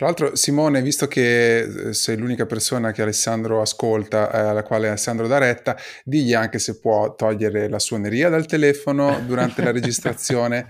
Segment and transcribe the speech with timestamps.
[0.00, 4.88] Tra l'altro, Simone, visto che eh, sei l'unica persona che Alessandro ascolta, eh, alla quale
[4.88, 10.68] Alessandro dà retta, digli anche se può togliere la suoneria dal telefono durante la registrazione,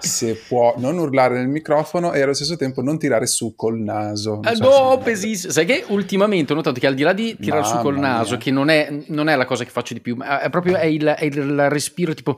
[0.00, 4.40] se può non urlare nel microfono e allo stesso tempo non tirare su col naso.
[4.42, 5.52] Eh, no, pesissimo.
[5.52, 8.30] Sai che ultimamente ho notato che al di là di tirare Mamma su col naso,
[8.30, 8.38] mia.
[8.38, 10.86] che non è, non è, la cosa che faccio di più, ma è proprio è
[10.86, 12.36] il, è il respiro tipo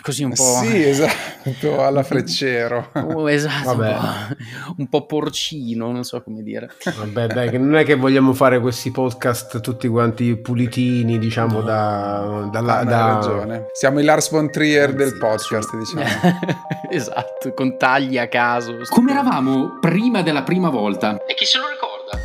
[0.00, 0.60] così un po'...
[0.62, 2.90] Sì, esatto, alla freccero.
[2.92, 6.70] Oh, esatto, un po', un po', porcino, non so come dire.
[6.84, 12.48] Vabbè, dai, non è che vogliamo fare questi podcast tutti quanti pulitini, diciamo, da...
[12.50, 13.14] Dalla, da...
[13.14, 13.66] ragione.
[13.72, 16.04] Siamo i Lars von Trier del podcast, diciamo.
[16.90, 18.76] esatto, con tagli a caso.
[18.88, 21.24] Come eravamo prima della prima volta?
[21.26, 22.18] E chi se lo ricorda?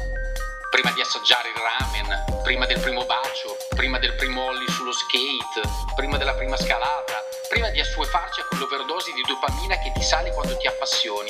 [0.69, 5.69] Prima di assaggiare il ramen, prima del primo bacio, prima del primo ollie sullo skate,
[5.95, 7.22] prima della prima scalata
[7.53, 11.29] prima di assuefarci a quell'overdose di dopamina che ti sale quando ti appassioni.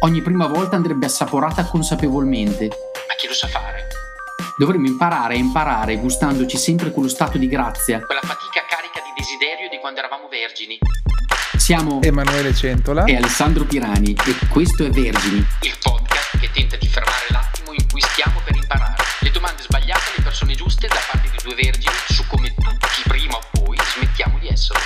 [0.00, 2.68] Ogni prima volta andrebbe assaporata consapevolmente.
[3.08, 3.88] Ma chi lo sa fare?
[4.58, 8.04] Dovremmo imparare a imparare gustandoci sempre quello stato di grazia.
[8.04, 10.76] Quella fatica carica di desiderio di quando eravamo vergini.
[11.56, 15.38] Siamo Emanuele Centola e Alessandro Pirani e questo è Vergini.
[15.62, 19.02] Il podcast che tenta di fermare l'attimo in cui stiamo per imparare.
[19.20, 23.36] Le domande sbagliate alle persone giuste da parte di due vergini su come tutti prima
[23.36, 24.80] o poi smettiamo di essere.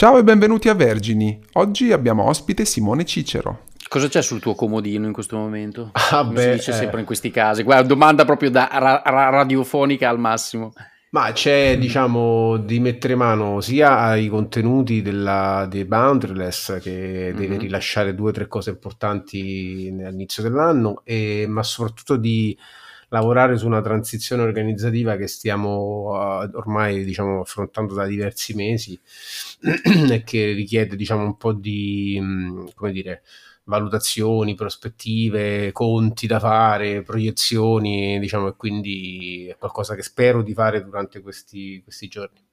[0.00, 1.38] Ciao e benvenuti a Vergini.
[1.52, 3.64] Oggi abbiamo ospite Simone Cicero.
[3.86, 5.90] Cosa c'è sul tuo comodino in questo momento?
[5.92, 6.74] Ah, Come beh, si dice eh.
[6.74, 7.64] sempre in questi casi.
[7.64, 10.72] Guarda, domanda proprio da ra- ra- radiofonica al massimo.
[11.10, 17.36] Ma c'è, diciamo, di mettere mano sia ai contenuti della, dei Boundaryless, che mm-hmm.
[17.36, 22.56] deve rilasciare due o tre cose importanti all'inizio dell'anno, e, ma soprattutto di
[23.10, 28.98] lavorare su una transizione organizzativa che stiamo uh, ormai diciamo, affrontando da diversi mesi
[30.10, 33.22] e che richiede diciamo, un po' di mm, come dire,
[33.64, 40.82] valutazioni, prospettive, conti da fare, proiezioni, diciamo, e quindi è qualcosa che spero di fare
[40.82, 42.49] durante questi, questi giorni.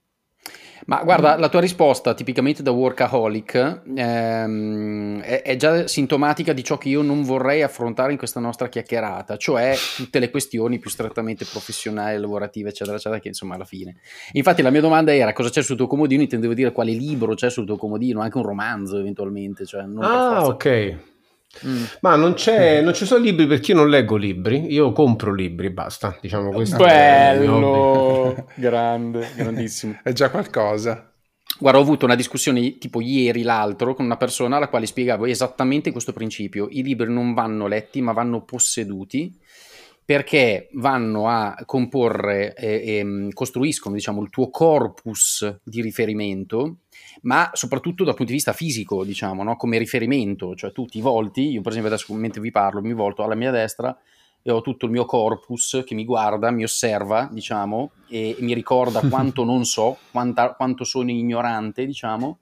[0.88, 6.78] Ma guarda, la tua risposta tipicamente da workaholic ehm, è, è, già sintomatica di ciò
[6.78, 11.44] che io non vorrei affrontare in questa nostra chiacchierata, cioè tutte le questioni più strettamente
[11.44, 13.98] professionali, lavorative, eccetera, eccetera, che insomma alla fine.
[14.32, 17.50] Infatti la mia domanda era cosa c'è sul tuo comodino, intendevo dire quale libro c'è
[17.50, 19.66] sul tuo comodino, anche un romanzo eventualmente.
[19.66, 21.17] Cioè ah, ok.
[21.66, 21.84] Mm.
[22.02, 22.36] Ma non,
[22.84, 26.18] non, ci sono libri perché io non leggo libri, io compro libri, basta.
[26.22, 26.78] Diciamo questo.
[26.78, 30.00] Bello, grande, grandissimo.
[30.04, 31.12] È già qualcosa.
[31.60, 35.92] Guarda, ho avuto una discussione tipo ieri, l'altro, con una persona alla quale spiegavo esattamente
[35.92, 36.68] questo principio.
[36.70, 39.36] I libri non vanno letti, ma vanno posseduti
[40.08, 46.78] perché vanno a comporre e, e costruiscono diciamo, il tuo corpus di riferimento,
[47.22, 49.56] ma soprattutto dal punto di vista fisico, diciamo, no?
[49.56, 53.24] come riferimento, cioè tu ti volti, io per esempio adesso mentre vi parlo mi volto
[53.24, 53.98] alla mia destra
[54.42, 58.54] e ho tutto il mio corpus che mi guarda, mi osserva, diciamo, e, e mi
[58.54, 62.40] ricorda quanto non so, quanta, quanto sono ignorante, diciamo,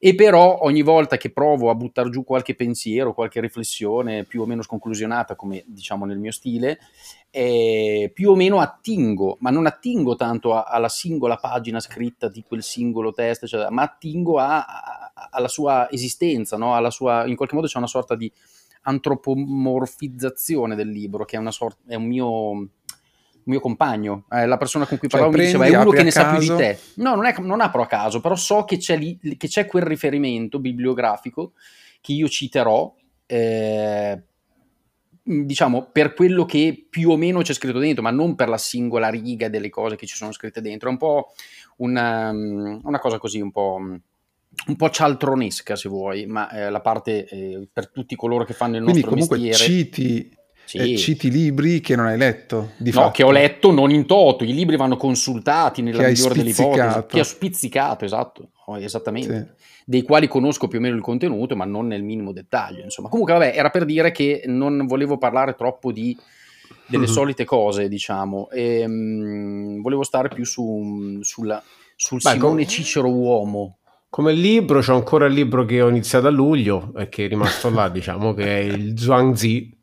[0.00, 4.46] e però ogni volta che provo a buttare giù qualche pensiero, qualche riflessione più o
[4.46, 6.78] meno sconclusionata, come diciamo nel mio stile,
[7.30, 12.44] eh, più o meno attingo, ma non attingo tanto a, alla singola pagina scritta di
[12.46, 16.90] quel singolo testo, eccetera, ma attingo a, a, alla sua esistenza, no?
[16.90, 18.32] sua, in qualche modo c'è una sorta di
[18.82, 22.68] antropomorfizzazione del libro, che è, sorta, è un mio
[23.48, 26.02] mio compagno, eh, la persona con cui cioè, parlavo, prendi, mi diceva è uno che
[26.02, 26.78] ne sa più di te.
[26.94, 29.84] No, non, è, non apro a caso, però so che c'è, lì, che c'è quel
[29.84, 31.52] riferimento bibliografico
[32.00, 32.94] che io citerò,
[33.26, 34.22] eh,
[35.22, 39.08] diciamo, per quello che più o meno c'è scritto dentro, ma non per la singola
[39.08, 40.88] riga delle cose che ci sono scritte dentro.
[40.88, 41.32] È un po'
[41.76, 43.80] una, una cosa così, un po'
[44.66, 48.76] un po' cialtronesca se vuoi, ma eh, la parte eh, per tutti coloro che fanno
[48.76, 49.72] il Quindi nostro comunque mestiere.
[49.72, 50.36] Citi
[50.68, 50.92] sì.
[50.92, 52.72] eh, citi libri che non hai letto.
[52.76, 53.10] Di no, fatto.
[53.12, 57.06] che ho letto non in toto, i libri vanno consultati nella che migliore delle ipotesi.
[57.06, 59.54] Che ho spizzicato, esatto, oh, esattamente.
[59.56, 59.66] Sì.
[59.86, 62.82] Dei quali conosco più o meno il contenuto, ma non nel minimo dettaglio.
[62.82, 66.14] Insomma, comunque, vabbè, era per dire che non volevo parlare troppo di
[66.88, 67.12] delle mm-hmm.
[67.12, 71.62] solite cose, diciamo, e um, volevo stare più su, sulla,
[71.96, 73.78] sul Beh, Simone com- Cicero uomo.
[74.10, 77.70] Come libro c'è ancora il libro che ho iniziato a luglio e che è rimasto
[77.70, 79.77] là, diciamo, che è il Zhuangzi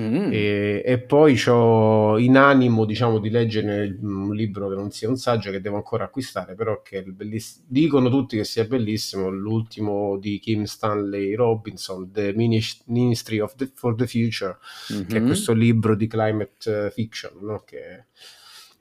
[0.00, 0.32] Mm.
[0.32, 5.18] E, e, poi ho in animo diciamo di leggere un libro che non sia un
[5.18, 10.16] saggio che devo ancora acquistare però che è belliss- dicono tutti che sia bellissimo l'ultimo
[10.16, 14.56] di Kim Stanley Robinson The Ministry of the, for the Future
[14.94, 15.08] mm-hmm.
[15.08, 17.62] che è questo libro di climate fiction no?
[17.66, 18.06] che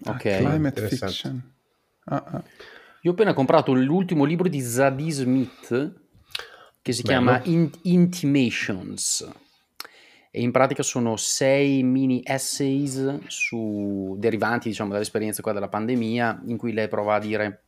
[0.06, 1.54] ok climate fiction
[2.06, 2.44] ah, ah.
[3.02, 5.94] io ho appena comprato l'ultimo libro di Zadie Smith
[6.81, 7.19] che si Bello.
[7.19, 9.30] chiama In- Intimations
[10.33, 16.56] e in pratica sono sei mini essays su derivanti diciamo dall'esperienza qua della pandemia in
[16.56, 17.63] cui lei prova a dire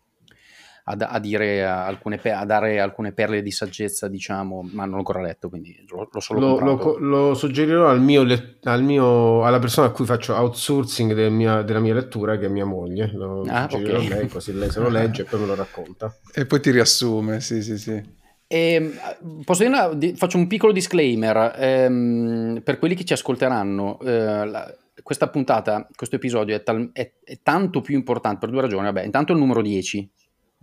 [0.85, 5.21] a, a dire alcune, a dare alcune perle di saggezza, diciamo, ma non l'ho ancora
[5.21, 8.25] letto, quindi l'ho, l'ho solo lo, lo, lo, suggerirò al mio,
[8.63, 12.49] al mio, alla persona a cui faccio outsourcing del mia, della mia lettura, che è
[12.49, 13.11] mia moglie.
[13.13, 14.11] Lo ah, suggerirò okay.
[14.11, 16.13] a lei, così lei se lo legge e poi me lo racconta.
[16.33, 18.21] E poi ti riassume, sì, sì, sì.
[18.47, 23.99] E, ehm, posso dire faccio un piccolo disclaimer ehm, per quelli che ci ascolteranno.
[24.01, 28.61] Eh, la, questa puntata, questo episodio è, tal, è, è, tanto più importante per due
[28.61, 28.85] ragioni.
[28.85, 30.09] Vabbè, intanto il numero 10,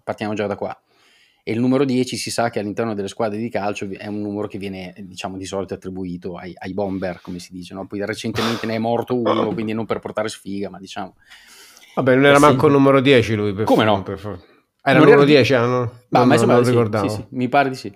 [0.03, 0.79] partiamo già da qua.
[1.43, 4.47] E il numero 10 si sa che all'interno delle squadre di calcio è un numero
[4.47, 7.87] che viene, diciamo, di solito attribuito ai, ai bomber, come si dice, no?
[7.87, 11.17] Poi recentemente ne è morto uno, quindi non per portare sfiga, ma diciamo...
[11.95, 14.03] Vabbè, non era eh, manco il numero 10 lui, per Come no?
[14.03, 14.39] Per era
[14.93, 15.93] il numero 10, ah, no?
[16.09, 17.09] Ma non, non, non sì, ricordavo.
[17.09, 17.93] Sì, sì, mi pare di sì.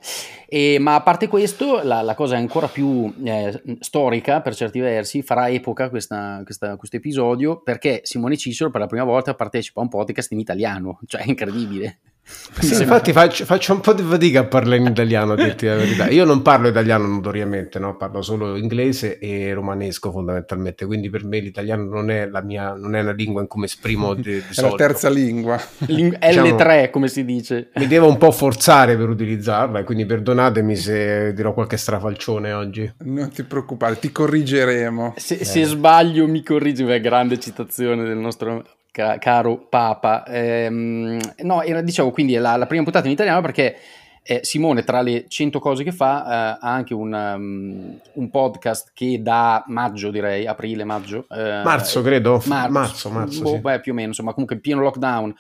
[0.47, 5.23] E, ma a parte questo, la, la cosa ancora più eh, storica per certi versi,
[5.23, 10.33] farà epoca questo episodio perché Simone Cicero per la prima volta partecipa a un podcast
[10.33, 12.01] in italiano, cioè è incredibile.
[12.27, 15.75] Sì, infatti faccio, faccio, un po' di fatica a parlare in italiano, a dirti la
[15.75, 16.09] verità.
[16.09, 17.97] Io non parlo italiano notoriamente, no?
[17.97, 22.95] parlo solo inglese e romanesco fondamentalmente, quindi per me l'italiano non è, la mia, non
[22.95, 24.77] è una lingua in cui mi esprimo di, di È solito.
[24.77, 25.61] la terza lingua.
[25.87, 27.71] Ling- diciamo, L3 come si dice.
[27.75, 32.91] Mi devo un po' forzare per utilizzarla, quindi perdonatemi se dirò qualche strafalcione oggi.
[33.01, 35.15] Non ti preoccupare, ti corrigeremo.
[35.19, 35.45] Se, eh.
[35.45, 40.25] se sbaglio mi corrigi, è grande citazione del nostro ca- caro Papa.
[40.25, 43.77] Ehm, no, era, dicevo quindi la, la, prima puntata in italiano perché
[44.23, 48.93] eh, Simone, tra le 100 cose che fa, eh, ha anche un, um, un, podcast
[48.95, 51.27] che da maggio, direi, aprile, maggio.
[51.29, 52.41] Eh, marzo, credo.
[52.47, 53.59] Marzo, marzo, marzo boh, sì.
[53.59, 55.35] beh, più o meno, insomma, comunque pieno lockdown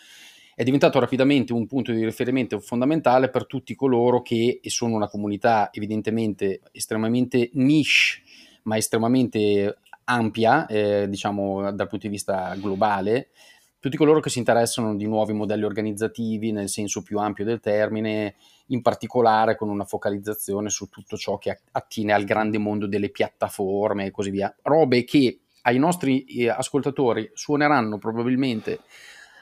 [0.57, 5.71] è diventato rapidamente un punto di riferimento fondamentale per tutti coloro che sono una comunità
[5.73, 8.21] evidentemente estremamente niche,
[8.65, 13.31] ma estremamente ampia, eh, diciamo dal punto di vista globale,
[13.85, 18.37] tutti coloro che si interessano di nuovi modelli organizzativi nel senso più ampio del termine,
[18.69, 24.07] in particolare con una focalizzazione su tutto ciò che attiene al grande mondo delle piattaforme
[24.07, 24.55] e così via.
[24.63, 28.81] Robe che ai nostri eh, ascoltatori suoneranno probabilmente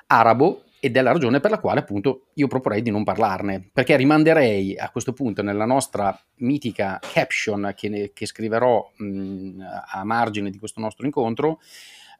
[0.07, 3.95] arabo, ed è la ragione per la quale appunto io proporrei di non parlarne, perché
[3.95, 9.61] rimanderei a questo punto nella nostra mitica caption che, ne, che scriverò mh,
[9.93, 11.61] a margine di questo nostro incontro,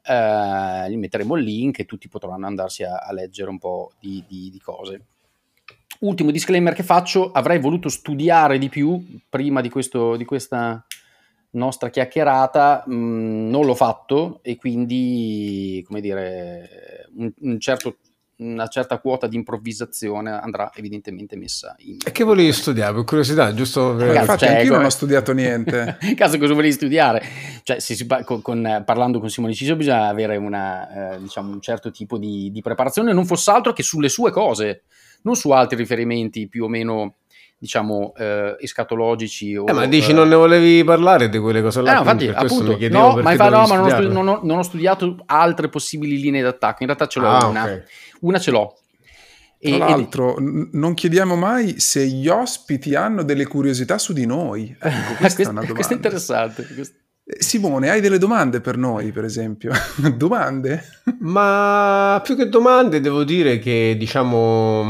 [0.05, 4.23] eh, gli metteremo il link e tutti potranno andarsi a, a leggere un po' di,
[4.25, 5.07] di, di cose.
[5.99, 10.85] Ultimo disclaimer che faccio, avrei voluto studiare di più prima di, questo, di questa
[11.49, 12.93] nostra chiacchierata, mh,
[13.49, 17.97] non l'ho fatto e quindi, come dire, un, un certo
[18.37, 21.97] una certa quota di improvvisazione andrà evidentemente messa in...
[22.03, 22.93] E che volevi studiare?
[22.93, 23.95] Per curiosità, giusto?
[23.95, 24.15] Per...
[24.15, 25.97] Infatti cioè, io non ho studiato niente.
[26.01, 27.23] In caso cosa volevi studiare?
[27.63, 31.61] Cioè, se si, con, con, parlando con Simone Ciso bisogna avere una, eh, diciamo, un
[31.61, 34.83] certo tipo di, di preparazione, non fosse altro che sulle sue cose,
[35.23, 37.15] non su altri riferimenti più o meno
[37.63, 41.81] diciamo eh, escatologici o, eh, ma dici eh, non ne volevi parlare di quelle cose
[41.81, 44.57] là eh, infatti appunto no, ma, infatti, no, ma non, ho studi- non, ho, non,
[44.57, 47.83] ho studiato altre possibili linee d'attacco in realtà ce l'ho ah, una okay.
[48.19, 48.77] una ce l'ho
[49.63, 50.69] tra l'altro, ed...
[50.73, 54.75] non chiediamo mai se gli ospiti hanno delle curiosità su di noi.
[54.77, 55.73] Ecco, questa, è una domanda.
[55.73, 56.67] Questo è interessante.
[57.25, 59.71] Eh, Simone, hai delle domande per noi, per esempio?
[60.17, 60.83] domande?
[61.19, 64.83] Ma più che domande, devo dire che, diciamo,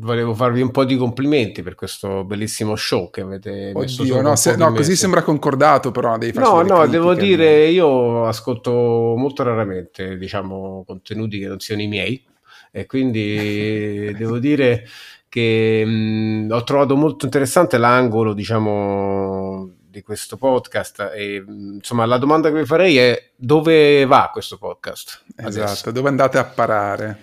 [0.00, 4.36] volevo farvi un po' di complimenti per questo bellissimo show che avete Oddio, messo no,
[4.36, 8.70] se, no così sembra concordato, però devi farci No, no, devo dire, io ascolto
[9.16, 12.24] molto raramente, diciamo, contenuti che non siano i miei
[12.72, 14.86] e quindi devo dire
[15.28, 22.50] che mh, ho trovato molto interessante l'angolo, diciamo, di questo podcast e insomma la domanda
[22.50, 25.24] che vi farei è dove va questo podcast?
[25.36, 25.90] Esatto, adesso?
[25.90, 27.18] dove andate a parare?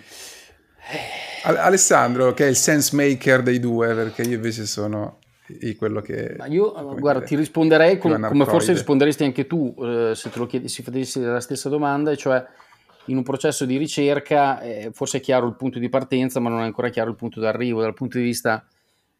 [0.89, 5.19] Eh Alessandro, che è il sense maker dei due, perché io invece sono
[5.77, 6.35] quello che...
[6.37, 10.39] Ma io, guarda, dire, ti risponderei com- come forse risponderesti anche tu eh, se te
[10.39, 12.45] lo chiedi, se facessi la stessa domanda, e cioè
[13.05, 16.59] in un processo di ricerca eh, forse è chiaro il punto di partenza, ma non
[16.59, 18.67] è ancora chiaro il punto d'arrivo, dal punto di vista,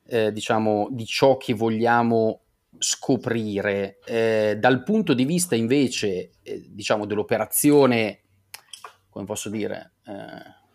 [0.06, 2.42] eh, diciamo, di ciò che vogliamo
[2.78, 4.00] scoprire.
[4.06, 8.20] Eh, dal punto di vista invece, eh, diciamo, dell'operazione,
[9.10, 10.66] come posso dire eh,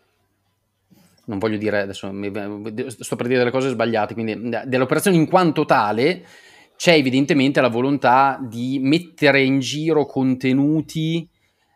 [1.25, 2.11] non voglio dire adesso,
[2.99, 6.25] sto per dire delle cose sbagliate, quindi dell'operazione in quanto tale
[6.75, 11.27] c'è evidentemente la volontà di mettere in giro contenuti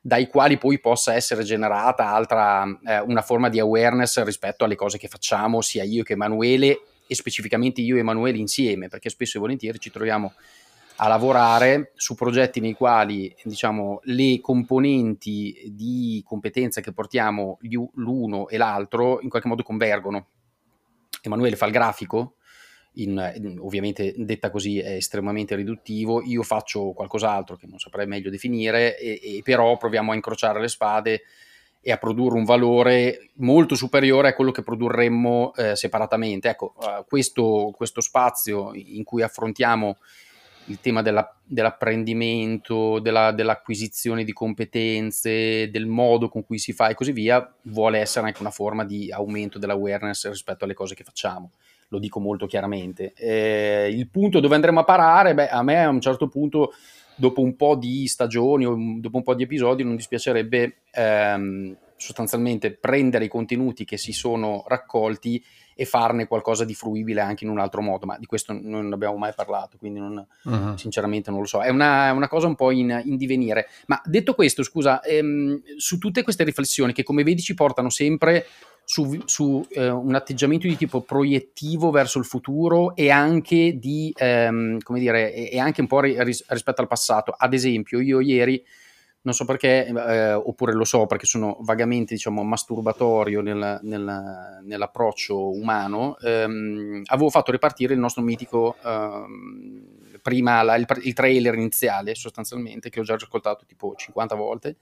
[0.02, 4.98] dai quali poi possa essere generata altra, eh, una forma di awareness rispetto alle cose
[4.98, 9.40] che facciamo, sia io che Emanuele, e specificamente io e Emanuele insieme, perché spesso e
[9.42, 10.34] volentieri ci troviamo
[10.98, 17.60] a lavorare su progetti nei quali diciamo, le componenti di competenza che portiamo
[17.96, 20.28] l'uno e l'altro in qualche modo convergono.
[21.22, 22.36] Emanuele fa il grafico,
[22.94, 28.98] in, ovviamente detta così è estremamente riduttivo, io faccio qualcos'altro che non saprei meglio definire,
[28.98, 31.22] e, e però proviamo a incrociare le spade
[31.80, 36.50] e a produrre un valore molto superiore a quello che produrremmo eh, separatamente.
[36.50, 39.98] Ecco, uh, questo, questo, spazio in cui affrontiamo
[40.68, 46.94] il tema della, dell'apprendimento, della, dell'acquisizione di competenze, del modo con cui si fa e
[46.94, 51.52] così via, vuole essere anche una forma di aumento dell'awareness rispetto alle cose che facciamo.
[51.90, 53.14] Lo dico molto chiaramente.
[53.16, 56.74] Eh, il punto dove andremo a parare, beh, a me a un certo punto,
[57.16, 62.74] dopo un po' di stagioni o dopo un po' di episodi, non dispiacerebbe ehm, sostanzialmente
[62.74, 65.42] prendere i contenuti che si sono raccolti
[65.78, 69.16] e farne qualcosa di fruibile anche in un altro modo, ma di questo non abbiamo
[69.16, 70.76] mai parlato, quindi non, uh-huh.
[70.76, 71.62] sinceramente non lo so.
[71.62, 73.68] È una, una cosa un po' in, in, divenire.
[73.86, 78.48] Ma detto questo, scusa, ehm, su tutte queste riflessioni che come vedi ci portano sempre
[78.84, 84.80] su, su eh, un atteggiamento di tipo proiettivo verso il futuro e anche di, ehm,
[84.80, 87.36] come dire, e anche un po' ris- rispetto al passato.
[87.38, 88.64] Ad esempio, io ieri
[89.28, 95.50] non so perché, eh, oppure lo so perché sono vagamente diciamo, masturbatorio nel, nel, nell'approccio
[95.50, 102.16] umano, ehm, avevo fatto ripartire il nostro mitico, ehm, prima la, il, il, trailer iniziale
[102.16, 104.78] sostanzialmente, che ho già ascoltato tipo 50 volte,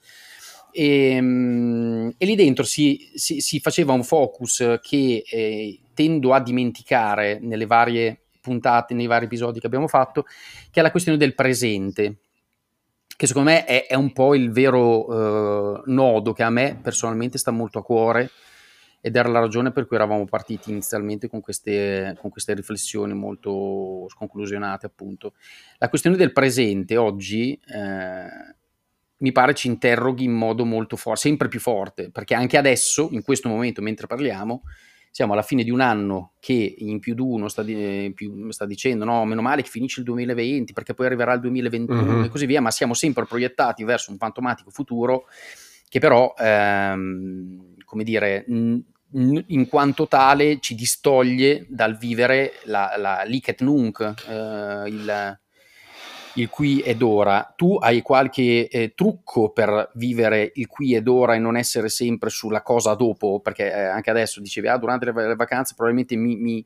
[0.72, 6.40] e, ehm, e lì dentro si, si, si, faceva un focus che eh, tendo a
[6.40, 10.22] dimenticare nelle varie puntate, nei vari episodi che abbiamo fatto,
[10.70, 12.18] che è la questione del presente
[13.16, 17.38] che secondo me è, è un po' il vero uh, nodo che a me personalmente
[17.38, 18.30] sta molto a cuore
[19.00, 24.08] ed era la ragione per cui eravamo partiti inizialmente con queste, con queste riflessioni molto
[24.10, 25.34] sconclusionate appunto.
[25.78, 28.56] La questione del presente oggi eh,
[29.18, 33.22] mi pare ci interroghi in modo molto forte, sempre più forte, perché anche adesso, in
[33.22, 34.64] questo momento, mentre parliamo,
[35.16, 38.66] siamo alla fine di un anno che in più di uno sta, di, più, sta,
[38.66, 42.24] dicendo no, meno male che finisce il 2020 perché poi arriverà il 2021 mm-hmm.
[42.26, 45.28] e così via, ma siamo sempre proiettati verso un fantomatico futuro
[45.88, 48.84] che però, ehm, come dire, n-
[49.48, 53.24] in quanto tale ci distoglie dal vivere la, la
[53.60, 55.40] nunc, eh, il,
[56.36, 57.54] il qui ed ora.
[57.56, 62.30] Tu hai qualche eh, trucco per vivere il qui ed ora e non essere sempre
[62.30, 63.40] sulla cosa dopo?
[63.40, 66.66] Perché eh, anche adesso dicevi, ah, durante le, le vacanze probabilmente mi, mi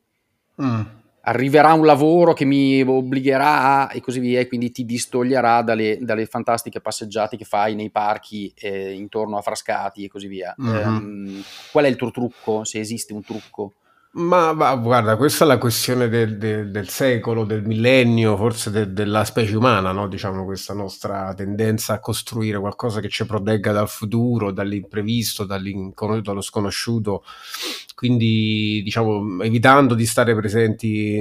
[0.62, 0.80] mm.
[1.22, 5.98] arriverà un lavoro che mi obbligherà a, e così via, e quindi ti distoglierà dalle,
[6.00, 10.54] dalle fantastiche passeggiate che fai nei parchi eh, intorno a Frascati e così via.
[10.60, 11.40] Mm-hmm.
[11.70, 13.74] qual è il tuo trucco, se esiste un trucco?
[14.12, 18.92] Ma, ma, guarda, questa è la questione del, del, del secolo, del millennio, forse de,
[18.92, 20.08] della specie umana, no?
[20.08, 27.22] diciamo, questa nostra tendenza a costruire qualcosa che ci protegga dal futuro, dall'imprevisto, dallo sconosciuto.
[27.94, 31.16] Quindi, diciamo, evitando di stare presenti,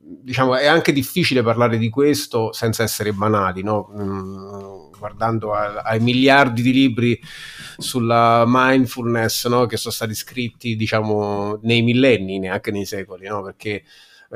[0.00, 3.90] diciamo, è anche difficile parlare di questo senza essere banali, no?
[3.94, 7.20] Mm, guardando a, ai miliardi di libri
[7.76, 9.66] sulla mindfulness no?
[9.66, 13.42] che sono stati scritti diciamo nei millenni, neanche nei secoli, no?
[13.42, 13.82] perché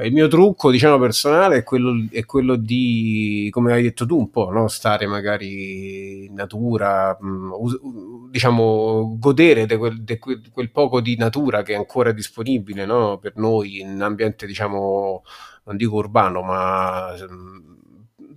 [0.02, 4.30] il mio trucco, diciamo, personale è quello, è quello, di, come hai detto tu, un
[4.30, 4.68] po', no?
[4.68, 11.62] stare magari in natura, mh, mm, diciamo, godere di quel, quel, quel, poco di natura
[11.62, 13.16] che è ancora disponibile no?
[13.18, 15.23] per noi in ambiente, diciamo,
[15.64, 17.75] non dico urbano, ma mh, mm,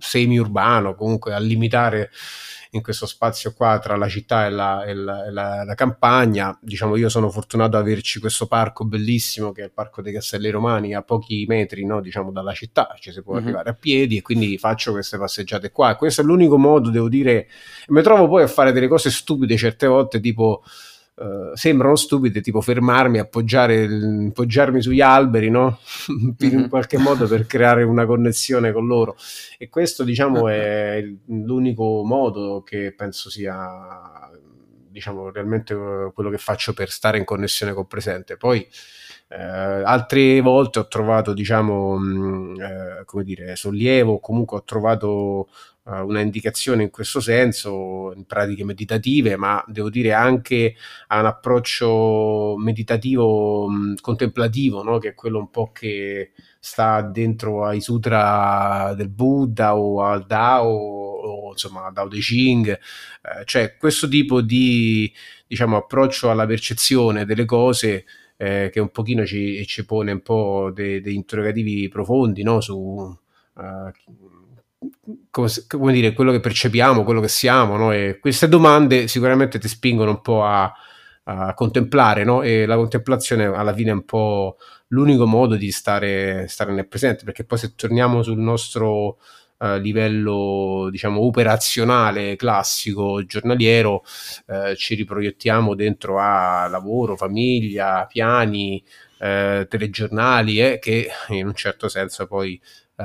[0.00, 2.10] semi-urbano, comunque a limitare
[2.72, 6.56] in questo spazio qua tra la città e la, e la, e la, la campagna.
[6.60, 10.50] Diciamo, io sono fortunato ad averci questo parco bellissimo che è il Parco dei Castelli
[10.50, 13.44] Romani a pochi metri no, diciamo, dalla città, ci si può mm-hmm.
[13.44, 15.96] arrivare a piedi e quindi faccio queste passeggiate qua.
[15.96, 17.48] Questo è l'unico modo, devo dire,
[17.88, 20.62] mi trovo poi a fare delle cose stupide certe volte, tipo
[21.20, 23.84] Uh, sembrano stupide, tipo fermarmi, appoggiare,
[24.28, 25.78] appoggiarmi sugli alberi, no?
[26.08, 26.68] in mm-hmm.
[26.68, 29.16] qualche modo per creare una connessione con loro.
[29.58, 34.30] E questo, diciamo, è l'unico modo che penso sia,
[34.88, 38.38] diciamo, realmente eh, quello che faccio per stare in connessione col presente.
[38.38, 38.66] Poi,
[39.32, 45.48] eh, altre volte ho trovato, diciamo, mh, mm, eh, come dire, sollievo, comunque ho trovato
[45.84, 50.74] uh, una indicazione in questo senso in pratiche meditative, ma devo dire anche
[51.08, 54.98] a un approccio meditativo mh, contemplativo, no?
[54.98, 60.68] che è quello un po' che sta dentro ai sutra del Buddha o al Dao
[60.68, 65.12] o insomma al Dao De Ching, eh, cioè questo tipo di
[65.46, 68.04] diciamo, approccio alla percezione delle cose
[68.36, 72.60] eh, che un pochino ci, ci pone un po' dei, dei interrogativi profondi no?
[72.60, 73.90] su uh,
[75.30, 77.92] come dire, quello che percepiamo, quello che siamo, no?
[77.92, 80.72] E queste domande sicuramente ti spingono un po' a,
[81.24, 82.42] a contemplare, no?
[82.42, 84.56] E la contemplazione alla fine è un po'
[84.88, 89.18] l'unico modo di stare, stare nel presente, perché poi se torniamo sul nostro
[89.58, 94.02] uh, livello, diciamo, operazionale, classico, giornaliero,
[94.46, 98.82] uh, ci riproiettiamo dentro a lavoro, famiglia, piani,
[99.18, 102.60] uh, telegiornali, eh, che in un certo senso poi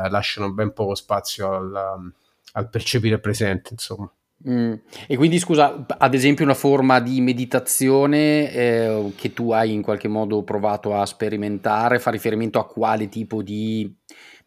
[0.09, 2.11] lasciano ben poco spazio al,
[2.53, 4.11] al percepire presente, insomma.
[4.47, 4.73] Mm.
[5.07, 10.07] E quindi scusa, ad esempio una forma di meditazione eh, che tu hai in qualche
[10.07, 13.91] modo provato a sperimentare, fa riferimento a quale tipo di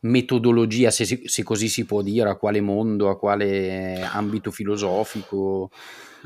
[0.00, 5.70] metodologia, se, se così si può dire, a quale mondo, a quale ambito filosofico,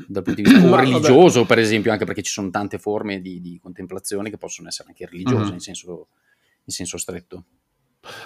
[0.07, 1.47] dal punto di vista religioso vabbè.
[1.47, 5.07] per esempio, anche perché ci sono tante forme di, di contemplazione che possono essere anche
[5.07, 5.53] religiose mm-hmm.
[5.53, 6.07] in, senso,
[6.65, 7.43] in senso stretto.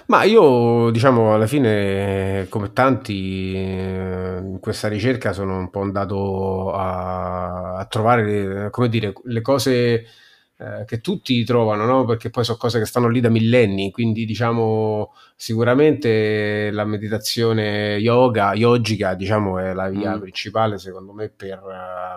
[0.06, 6.72] Ma io, diciamo, alla fine, come tanti, eh, in questa ricerca sono un po' andato
[6.72, 10.06] a, a trovare, come dire, le cose
[10.60, 12.04] eh, che tutti trovano, no?
[12.04, 18.54] perché poi sono cose che stanno lì da millenni, quindi diciamo sicuramente la meditazione yoga,
[18.54, 20.20] yogica, diciamo, è la via mm.
[20.20, 21.60] principale secondo me per,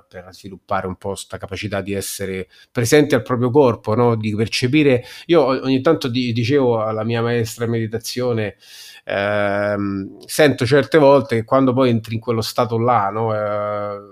[0.07, 4.15] per, sviluppare un po' questa capacità di essere presenti al proprio corpo, no?
[4.15, 5.03] di percepire.
[5.27, 8.55] Io ogni tanto di, dicevo alla mia maestra di meditazione,
[9.03, 13.36] ehm, sento certe volte che quando poi entri in quello stato là, no?
[13.36, 14.11] Eh,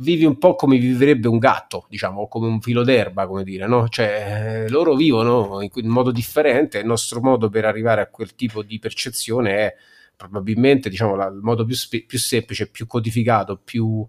[0.00, 3.88] vivi un po' come vivrebbe un gatto, diciamo, come un filo d'erba, come dire, no?
[3.88, 8.62] Cioè, eh, loro vivono in, modo differente, il nostro modo per arrivare a quel tipo
[8.62, 9.74] di percezione è
[10.16, 11.76] probabilmente, diciamo, la, il modo più,
[12.06, 14.06] più semplice, più codificato, più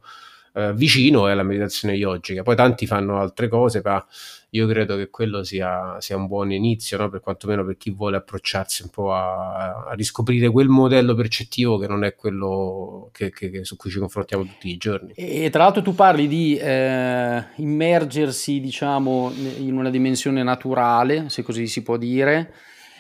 [0.53, 2.43] eh, vicino è la meditazione yogica.
[2.43, 4.05] Poi tanti fanno altre cose, ma
[4.53, 7.10] io credo che quello sia, sia un buon inizio, no?
[7.10, 11.88] per quantomeno per chi vuole approcciarsi un po' a, a riscoprire quel modello percettivo che
[11.88, 15.13] non è quello che, che, che su cui ci confrontiamo tutti i giorni.
[15.13, 21.68] E tra l'altro tu parli di eh, immergersi, diciamo, in una dimensione naturale, se così
[21.68, 22.53] si può dire.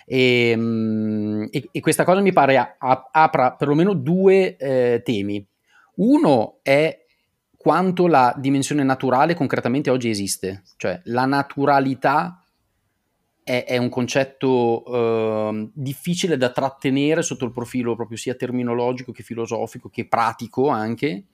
[0.05, 5.45] E, mm, e, questa cosa mi pare apra perlomeno due eh, temi.
[5.95, 7.00] Uno è
[7.61, 10.63] quanto la dimensione naturale concretamente oggi esiste.
[10.77, 12.43] Cioè la naturalità
[13.43, 19.21] è, è un concetto eh, difficile da trattenere sotto il profilo proprio sia terminologico che
[19.21, 21.25] filosofico che pratico anche,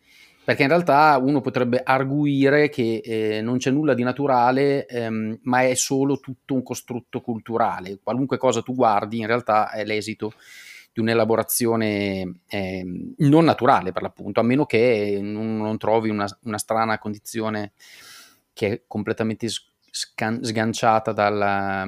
[0.43, 5.61] perché in realtà uno potrebbe arguire che eh, non c'è nulla di naturale, ehm, ma
[5.61, 7.99] è solo tutto un costrutto culturale.
[8.03, 10.33] Qualunque cosa tu guardi in realtà è l'esito
[10.97, 16.57] di un'elaborazione eh, non naturale per l'appunto, a meno che non, non trovi una, una,
[16.57, 17.73] strana condizione
[18.51, 19.47] che è completamente
[19.91, 21.85] scan- sganciata dalla,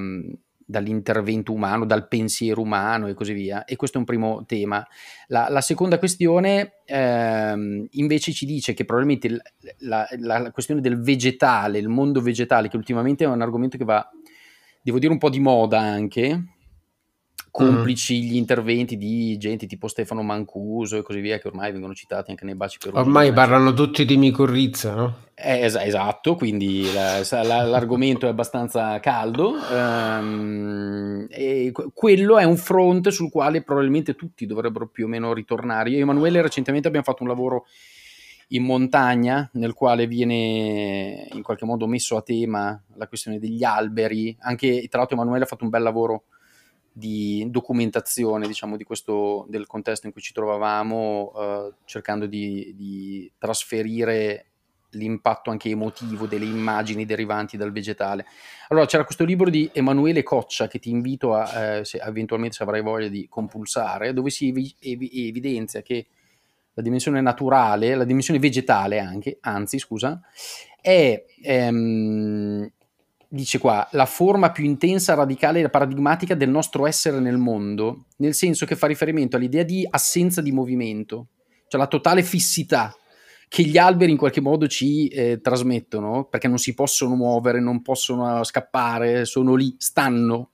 [0.64, 3.64] dall'intervento umano, dal pensiero umano e così via.
[3.64, 4.86] E questo è un primo tema.
[5.26, 9.42] La, la seconda questione ehm, invece ci dice che probabilmente
[9.78, 13.84] la, la, la, questione del vegetale, il mondo vegetale, che ultimamente è un argomento che
[13.84, 14.08] va,
[14.80, 16.44] devo dire, un po' di moda anche,
[17.50, 22.30] complici gli interventi di gente tipo Stefano Mancuso e così via, che ormai vengono citati
[22.30, 25.16] anche nei baci per Ormai parlano tutti di micorrizza, no?
[25.34, 32.56] Eh, es- esatto, quindi la, la, l'argomento è abbastanza caldo um, e quello è un
[32.56, 35.90] fronte sul quale probabilmente tutti dovrebbero più o meno ritornare.
[35.90, 37.64] Io e Emanuele recentemente abbiamo fatto un lavoro
[38.52, 44.36] in montagna nel quale viene in qualche modo messo a tema la questione degli alberi,
[44.40, 46.24] anche tra l'altro Emanuele ha fatto un bel lavoro
[46.92, 53.30] di documentazione diciamo, di questo, del contesto in cui ci trovavamo, eh, cercando di, di,
[53.38, 54.46] trasferire
[54.94, 58.26] l'impatto anche emotivo delle immagini derivanti dal vegetale.
[58.68, 62.62] Allora c'era questo libro di Emanuele Coccia che ti invito a, eh, se, eventualmente se
[62.64, 66.06] avrai voglia di compulsare, dove si evi- ev- evidenzia che
[66.74, 70.20] la dimensione naturale, la dimensione vegetale anche, anzi scusa,
[70.80, 72.70] è ehm,
[73.32, 78.34] dice qua, la forma più intensa, radicale e paradigmatica del nostro essere nel mondo, nel
[78.34, 81.28] senso che fa riferimento all'idea di assenza di movimento,
[81.68, 82.92] cioè la totale fissità
[83.46, 87.82] che gli alberi in qualche modo ci eh, trasmettono, perché non si possono muovere, non
[87.82, 90.50] possono scappare, sono lì, stanno,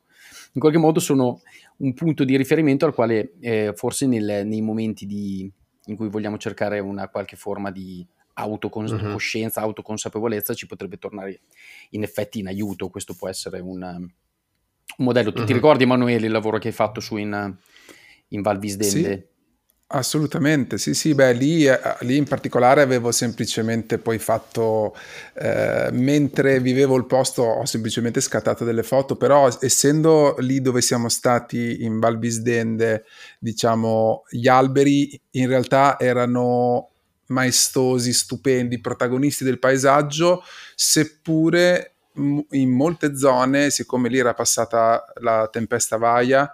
[0.52, 1.40] in qualche modo sono
[1.78, 5.50] un punto di riferimento al quale eh, forse nel, nei momenti di,
[5.86, 8.06] in cui vogliamo cercare una qualche forma di
[8.38, 9.66] autocoscienza, uh-huh.
[9.66, 11.40] autoconsapevolezza ci potrebbe tornare
[11.90, 12.88] in effetti in aiuto.
[12.88, 15.32] Questo può essere un, un modello.
[15.32, 15.46] Tu uh-huh.
[15.46, 17.56] ti ricordi, Emanuele, il lavoro che hai fatto su in,
[18.28, 19.14] in Val Visdende?
[19.14, 19.34] Sì.
[19.88, 24.96] Assolutamente, sì, sì, beh, lì, eh, lì in particolare avevo semplicemente poi fatto,
[25.34, 31.08] eh, mentre vivevo il posto, ho semplicemente scattato delle foto, però essendo lì dove siamo
[31.08, 33.04] stati in Val Bisdende,
[33.38, 36.90] diciamo, gli alberi in realtà erano
[37.28, 40.42] maestosi, stupendi, protagonisti del paesaggio,
[40.74, 41.96] seppure
[42.50, 46.50] in molte zone, siccome lì era passata la tempesta Vaia,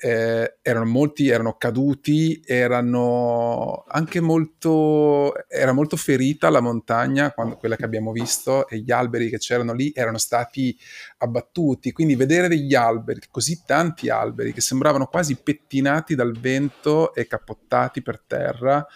[0.00, 7.74] eh, erano molti, erano caduti, erano anche molto, era molto ferita la montagna, quando, quella
[7.74, 10.78] che abbiamo visto, e gli alberi che c'erano lì erano stati
[11.18, 11.90] abbattuti.
[11.90, 18.00] Quindi vedere degli alberi, così tanti alberi, che sembravano quasi pettinati dal vento e capottati
[18.00, 18.86] per terra,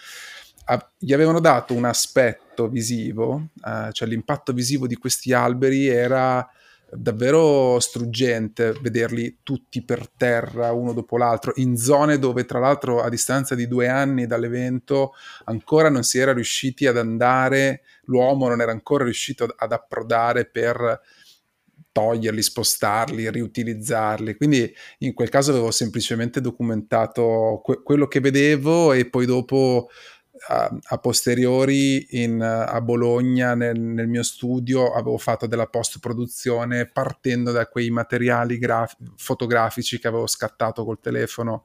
[0.65, 6.49] a, gli avevano dato un aspetto visivo, eh, cioè l'impatto visivo di questi alberi era
[6.95, 13.09] davvero struggente vederli tutti per terra uno dopo l'altro in zone dove tra l'altro a
[13.09, 18.73] distanza di due anni dall'evento ancora non si era riusciti ad andare l'uomo non era
[18.73, 21.01] ancora riuscito ad approdare per
[21.93, 24.35] toglierli, spostarli, riutilizzarli.
[24.35, 29.91] Quindi in quel caso avevo semplicemente documentato que- quello che vedevo e poi dopo
[30.49, 36.87] a, a posteriori in, a Bologna nel, nel, mio studio avevo fatto della post produzione
[36.87, 41.65] partendo da quei materiali graf- fotografici che avevo scattato col telefono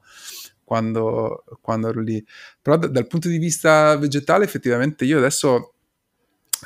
[0.62, 2.24] quando, quando ero lì.
[2.60, 5.74] Però d- dal punto di vista vegetale effettivamente io adesso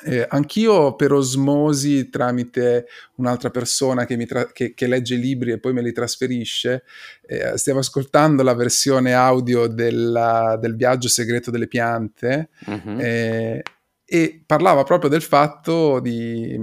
[0.05, 5.73] eh, anch'io per osmosi tramite un'altra persona che, tra- che, che, legge libri e poi
[5.73, 6.85] me li trasferisce,
[7.27, 12.99] eh, stiamo ascoltando la versione audio della, del viaggio segreto delle piante uh-huh.
[12.99, 13.63] eh,
[14.05, 16.59] e parlava proprio del fatto di,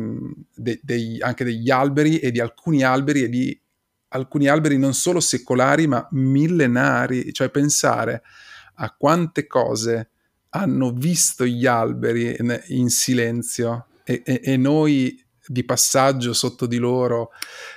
[0.56, 3.62] de, de, anche degli alberi e di alcuni alberi e di
[4.10, 8.24] alcuni alberi non solo secolari ma millenari, cioè pensare
[8.76, 10.10] a quante cose
[10.50, 12.36] hanno visto gli alberi
[12.68, 17.32] in silenzio e, e, e noi di passaggio sotto di loro,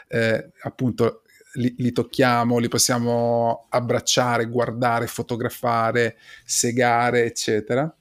[0.09, 1.23] eh, appunto,
[1.55, 7.93] li, li, tocchiamo, li possiamo abbracciare, guardare, fotografare, segare, eccetera.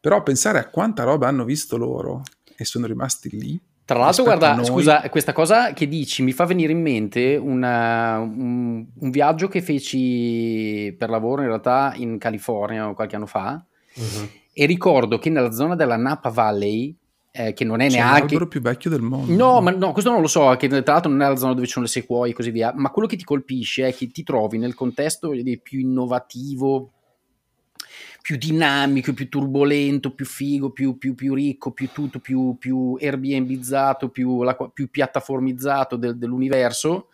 [0.00, 2.22] Però pensare a quanta roba hanno visto loro
[2.56, 3.60] e sono rimasti lì.
[3.84, 8.86] Tra l'altro, guarda, scusa, questa cosa che dici mi fa venire in mente una, un,
[8.94, 13.62] un viaggio che feci per lavoro in realtà in California qualche anno fa
[13.94, 14.28] Uh-huh.
[14.52, 16.94] E ricordo che nella zona della Napa Valley,
[17.30, 18.18] eh, che non è C'è neanche.
[18.20, 19.32] l'albero più vecchio del mondo.
[19.34, 21.66] No, ma no, questo non lo so, che tra l'altro non è la zona dove
[21.66, 24.22] ci sono le sequoie e così via, ma quello che ti colpisce è che ti
[24.22, 25.30] trovi nel contesto
[25.62, 26.90] più innovativo,
[28.20, 34.10] più dinamico, più turbolento, più figo, più, più, più ricco, più tutto, più, più Airbnbizzato,
[34.10, 37.08] più, la, più piattaformizzato del, dell'universo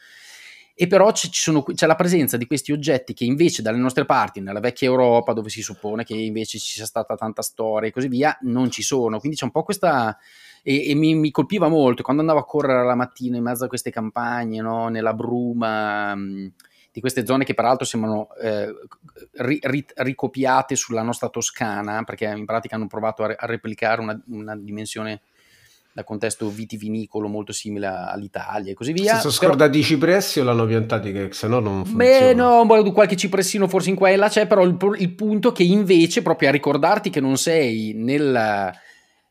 [0.81, 4.41] e però ci sono, c'è la presenza di questi oggetti che invece dalle nostre parti,
[4.41, 8.07] nella vecchia Europa, dove si suppone che invece ci sia stata tanta storia e così
[8.07, 9.19] via, non ci sono.
[9.19, 10.17] Quindi c'è un po' questa...
[10.63, 13.69] E, e mi, mi, colpiva molto quando andavo a correre la mattina in mezzo a
[13.69, 14.89] queste campagne, no?
[14.89, 16.47] nella bruma mh, mm,
[16.93, 18.73] di queste zone che peraltro sembrano eh,
[19.33, 24.21] ri, ri, ricopiate sulla nostra Toscana, perché in pratica hanno provato a, a replicare una,
[24.29, 25.23] una dimensione
[25.99, 29.15] da contesto vitivinicolo molto simile all'Italia e così via.
[29.15, 29.83] Si sono scordati però...
[29.83, 32.05] i cipressi o l'hanno piantati che se no non funziona?
[32.05, 35.65] Beh no, qualche cipressino forse in qua e là c'è, però il, il punto che
[35.65, 38.73] invece proprio a ricordarti che non sei nel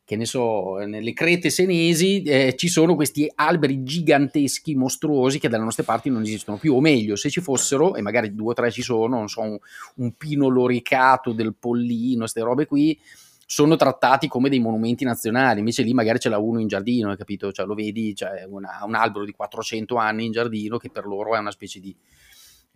[0.04, 5.66] che ne so, nelle crete senesi eh, ci sono questi alberi giganteschi, mostruosi, che dalle
[5.66, 8.72] nostre parti non esistono più, o meglio, se ci fossero, e magari due o tre
[8.72, 9.58] ci sono, non so, un,
[9.96, 12.98] un pino loricato del pollino, queste robe qui,
[13.50, 17.18] sono trattati come dei monumenti nazionali, invece lì magari ce l'ha uno in giardino, hai
[17.18, 17.50] capito?
[17.54, 21.34] Cioè, lo vedi, cioè una, un albero di 400 anni in giardino che per loro
[21.34, 21.96] è una specie di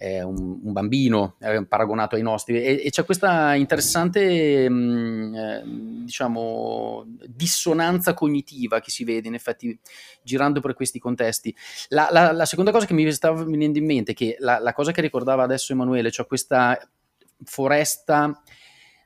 [0.02, 5.64] un, un, bambino eh, paragonato ai nostri e, e c'è questa interessante mh, mm, eh,
[6.06, 9.78] diciamo dissonanza cognitiva che si vede in effetti
[10.24, 11.56] girando per questi contesti
[11.90, 14.92] la, la, la seconda cosa che mi stava venendo in mente che la, la cosa
[14.92, 16.80] che ricordava adesso Emanuele cioè questa
[17.44, 18.42] foresta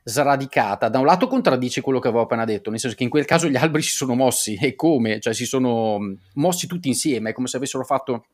[0.08, 0.88] sradicata.
[0.88, 3.48] Da un lato contraddice quello che avevo appena detto, nel senso che in quel caso
[3.48, 5.18] gli alberi si sono mossi e come?
[5.18, 5.98] Cioè si sono
[6.34, 8.26] mossi tutti insieme, è come se avessero fatto,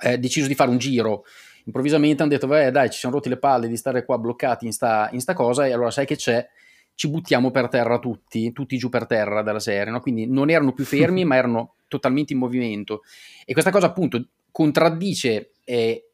[0.00, 1.24] eh, deciso di fare un giro.
[1.66, 4.72] Improvvisamente hanno detto, beh dai, ci siamo rotti le palle di stare qua bloccati in
[4.72, 6.48] sta, in sta cosa e allora sai che c'è?
[6.94, 10.00] Ci buttiamo per terra tutti, tutti giù per terra dalla serie, no?
[10.00, 13.02] quindi non erano più fermi ma erano totalmente in movimento.
[13.44, 16.11] E questa cosa appunto contraddice eh,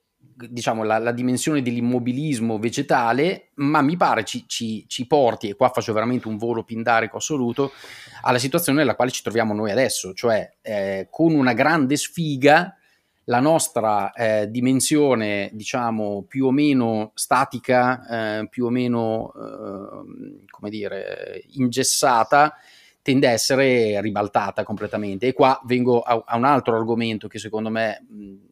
[0.49, 5.71] diciamo, la, la, dimensione dell'immobilismo vegetale, ma mi pare ci, ci, ci, porti, e qua
[5.71, 7.73] faccio veramente un volo pindarico assoluto,
[8.23, 12.75] alla situazione nella quale ci troviamo noi adesso, cioè eh, con una grande sfiga
[13.25, 20.71] la nostra eh, dimensione, diciamo, più o meno statica, eh, più o meno, eh, come
[20.71, 22.55] dire, ingessata,
[23.03, 25.27] tende a essere ribaltata completamente.
[25.27, 28.07] E qua vengo a, a un altro argomento che secondo me...
[28.09, 28.48] Mh,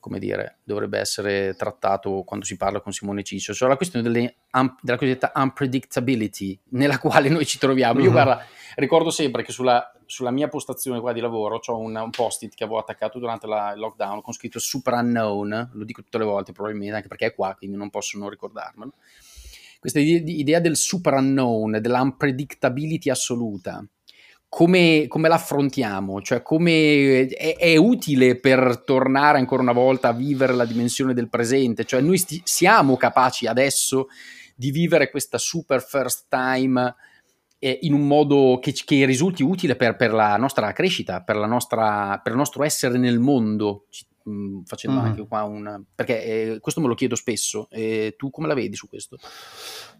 [0.00, 4.36] come dire, dovrebbe essere trattato quando si parla con Simone Ciccio, cioè la questione delle,
[4.52, 7.98] um, della cosiddetta unpredictability nella quale noi ci troviamo.
[7.98, 8.06] Uh-huh.
[8.06, 8.44] Io guarda,
[8.76, 12.64] ricordo sempre che sulla, sulla, mia postazione qua di lavoro ho un, un post-it che
[12.64, 16.52] avevo attaccato durante la, il lockdown con scritto super unknown, lo dico tutte le volte
[16.52, 18.94] probabilmente anche perché è qua, quindi non posso non ricordarmelo.
[19.78, 23.82] Questa idea del super unknown, dell'unpredictability assoluta,
[24.50, 26.20] come, come l'affrontiamo?
[26.20, 31.28] Cioè, come è, è, utile per tornare ancora una volta a vivere la dimensione del
[31.28, 31.84] presente?
[31.84, 34.08] Cioè, noi sti- siamo capaci adesso
[34.56, 36.94] di vivere questa super first time
[37.60, 41.46] eh, in un modo che, che risulti utile per, per, la nostra crescita, per, la
[41.46, 43.86] nostra, per il nostro essere nel mondo?
[44.24, 45.04] Mh, mm, facendo mm.
[45.04, 45.84] anche qua un...
[45.94, 47.68] perché eh, questo me lo chiedo spesso.
[47.70, 49.16] Eh, tu come la vedi su questo?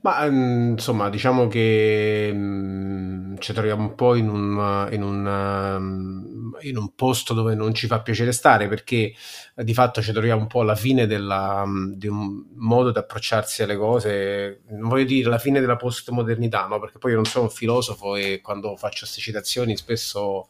[0.02, 6.56] Ma mm, insomma, diciamo che mh, mm, ci troviamo un po' in un, in, un,
[6.60, 9.12] in un, posto dove non ci fa piacere stare perché
[9.56, 13.62] eh, di fatto ci troviamo un po' alla fine della, di un modo di approcciarsi
[13.62, 16.80] alle cose, non voglio dire la fine della postmodernità, no?
[16.80, 20.48] perché poi io non sono un filosofo e quando faccio queste citazioni spesso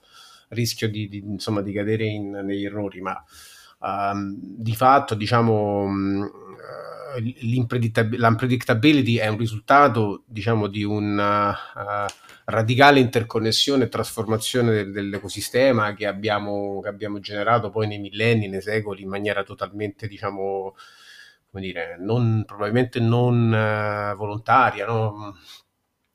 [0.50, 3.20] rischio di, di, insomma, di cadere in, negli errori, ma
[3.80, 5.88] um, di fatto diciamo
[7.40, 12.12] l'unpredictability è un risultato diciamo di una uh,
[12.44, 18.60] radicale interconnessione e trasformazione del, dell'ecosistema che abbiamo, che abbiamo, generato poi nei millenni, nei
[18.62, 20.74] secoli in maniera totalmente diciamo
[21.50, 25.36] come dire, non, probabilmente non uh, volontaria, no?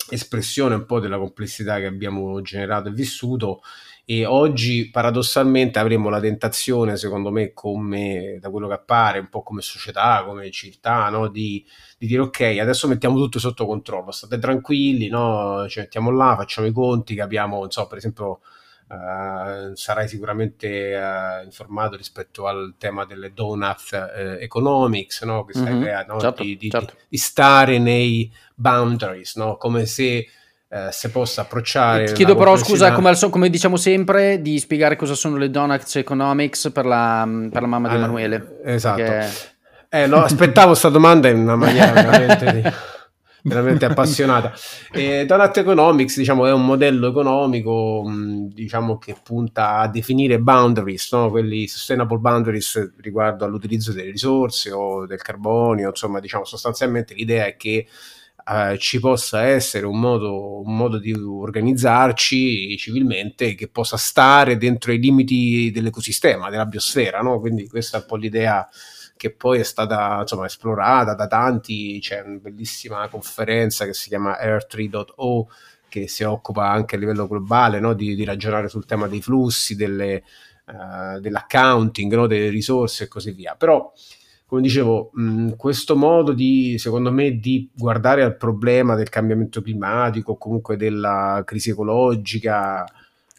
[0.10, 3.62] espressione un po' della complessità che abbiamo generato e vissuto
[4.08, 9.42] e oggi paradossalmente avremo la tentazione, secondo me, come da quello che appare, un po'
[9.42, 11.28] come società, come città, no?
[11.28, 11.66] di,
[11.98, 15.66] di, dire ok, adesso mettiamo tutto sotto controllo, state tranquilli, no?
[15.68, 18.40] ci mettiamo là, facciamo i conti, capiamo, non so, per esempio...
[18.88, 25.44] Uh, sarai sicuramente uh, informato rispetto al tema delle donut uh, economics, no?
[25.44, 26.20] questa mm-hmm, idea no?
[26.20, 26.94] certo, di, di, certo.
[27.10, 29.58] di, stare nei boundaries, no?
[29.58, 30.28] come se
[30.68, 32.06] eh, se possa approcciare.
[32.06, 35.98] Ti chiedo però scusa, come, so, come, diciamo sempre, di spiegare cosa sono le Donuts
[35.98, 38.60] Economics per la, per la mamma di ah, Emanuele.
[38.64, 39.02] Esatto.
[39.02, 39.54] Perché...
[39.90, 42.74] Eh, no, aspettavo questa domanda in una maniera veramente,
[43.44, 44.52] veramente appassionata.
[44.92, 48.04] Eh, Donut Economics diciamo, è un modello economico
[48.52, 51.30] diciamo, che punta a definire boundaries, no?
[51.30, 57.56] quelli sustainable boundaries riguardo all'utilizzo delle risorse o del carbonio, insomma, diciamo, sostanzialmente l'idea è
[57.56, 57.88] che
[58.48, 64.92] eh, ci possa essere un modo, un modo, di organizzarci civilmente che possa stare dentro
[64.92, 67.40] i limiti dell'ecosistema, della biosfera, no?
[67.40, 68.68] Quindi questa è un po' l'idea
[69.18, 74.38] che poi è stata insomma, esplorata da tanti, c'è una bellissima conferenza che si chiama
[74.40, 75.48] Air3.o
[75.88, 77.94] che si occupa anche a livello globale no?
[77.94, 80.24] di, di, ragionare sul tema dei flussi, delle,
[80.66, 82.28] uh, dell'accounting, no?
[82.28, 83.56] delle risorse e così via.
[83.56, 83.92] Però
[84.46, 90.38] come dicevo, mh, questo modo di, secondo me, di guardare al problema del cambiamento climatico,
[90.38, 92.86] comunque della crisi ecologica,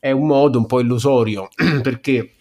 [0.00, 1.48] è un modo un po' illusorio,
[1.82, 2.32] perché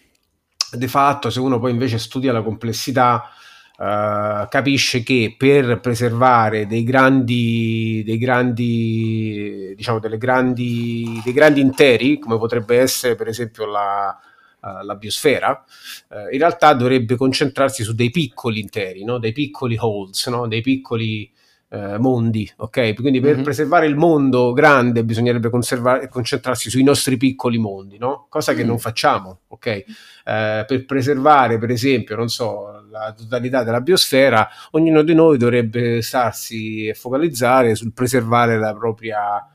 [0.72, 3.30] de fatto, se uno poi invece studia la complessità,
[3.78, 12.18] Uh, capisce che per preservare dei grandi, dei grandi, diciamo, delle grandi, dei grandi interi,
[12.18, 14.18] come potrebbe essere per esempio la,
[14.66, 15.64] uh, la biosfera,
[16.08, 19.18] uh, in realtà dovrebbe concentrarsi su dei piccoli interi, no?
[19.18, 20.48] dei piccoli holes, no?
[20.48, 21.30] dei piccoli
[21.68, 22.50] uh, mondi.
[22.56, 22.94] ok?
[22.94, 23.42] Quindi per mm-hmm.
[23.44, 28.26] preservare il mondo grande bisognerebbe concentrarsi sui nostri piccoli mondi, no?
[28.28, 28.66] cosa che mm.
[28.66, 29.40] non facciamo.
[29.48, 29.84] ok?
[30.26, 36.88] per preservare, per esempio, non so, la totalità della biosfera, ognuno di noi dovrebbe starsi
[36.88, 39.46] e focalizzare sul preservare la propria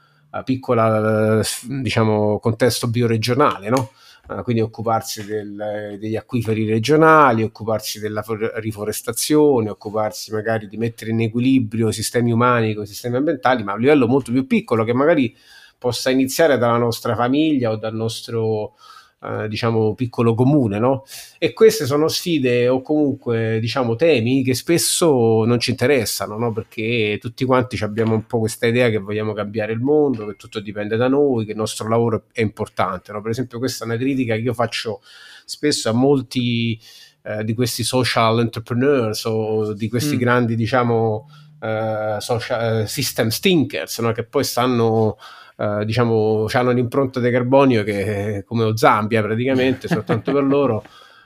[0.45, 3.91] piccola, diciamo, contesto bioregionale, no?
[4.29, 8.23] Uh, quindi occuparsi del, degli acquiferi regionali, occuparsi della
[8.55, 13.81] riforestazione, occuparsi magari di mettere in equilibrio sistemi umani con sistemi ambientali, ma a un
[13.81, 15.35] livello molto più piccolo che magari
[15.77, 18.75] possa iniziare dalla nostra famiglia o dal nostro
[19.23, 21.03] eh, diciamo piccolo comune, no?
[21.37, 26.51] E queste sono sfide o comunque diciamo temi che spesso non ci interessano, no?
[26.51, 30.59] Perché tutti quanti abbiamo un po' questa idea che vogliamo cambiare il mondo, che tutto
[30.59, 33.21] dipende da noi, che il nostro lavoro è importante, no?
[33.21, 35.01] Per esempio questa è una critica che io faccio
[35.45, 36.79] spesso a molti
[37.23, 40.19] eh, di questi social entrepreneurs o di questi mm.
[40.19, 41.29] grandi diciamo
[41.59, 44.11] uh, social, uh, system stinkers, no?
[44.13, 45.17] Che poi stanno
[45.61, 50.83] eh, diciamo, hanno un'impronta di carbonio che è come lo Zambia praticamente, soltanto per loro.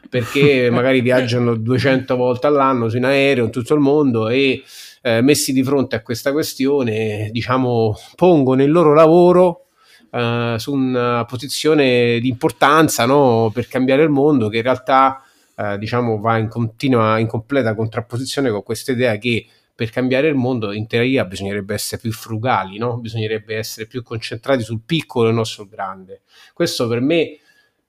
[0.10, 4.62] perché magari viaggiano 200 volte all'anno su in aereo in tutto il mondo e
[5.02, 9.68] eh, messi di fronte a questa questione, diciamo, pongono il loro lavoro
[10.12, 13.52] eh, su una posizione di importanza no?
[13.54, 15.22] per cambiare il mondo che in realtà
[15.56, 19.46] eh, diciamo, va in continua, in completa contrapposizione con questa idea che
[19.76, 22.98] per cambiare il mondo in teoria bisognerebbe essere più frugali, no?
[22.98, 26.22] bisognerebbe essere più concentrati sul piccolo e non sul grande.
[26.54, 27.40] Questo per me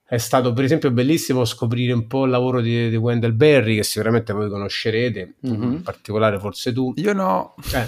[0.05, 3.85] è stato per esempio bellissimo scoprire un po' il lavoro di, di Wendell Berry che
[3.85, 5.62] sicuramente voi conoscerete, mm-hmm.
[5.62, 6.92] in particolare forse tu.
[6.96, 7.55] Io no.
[7.72, 7.87] Eh,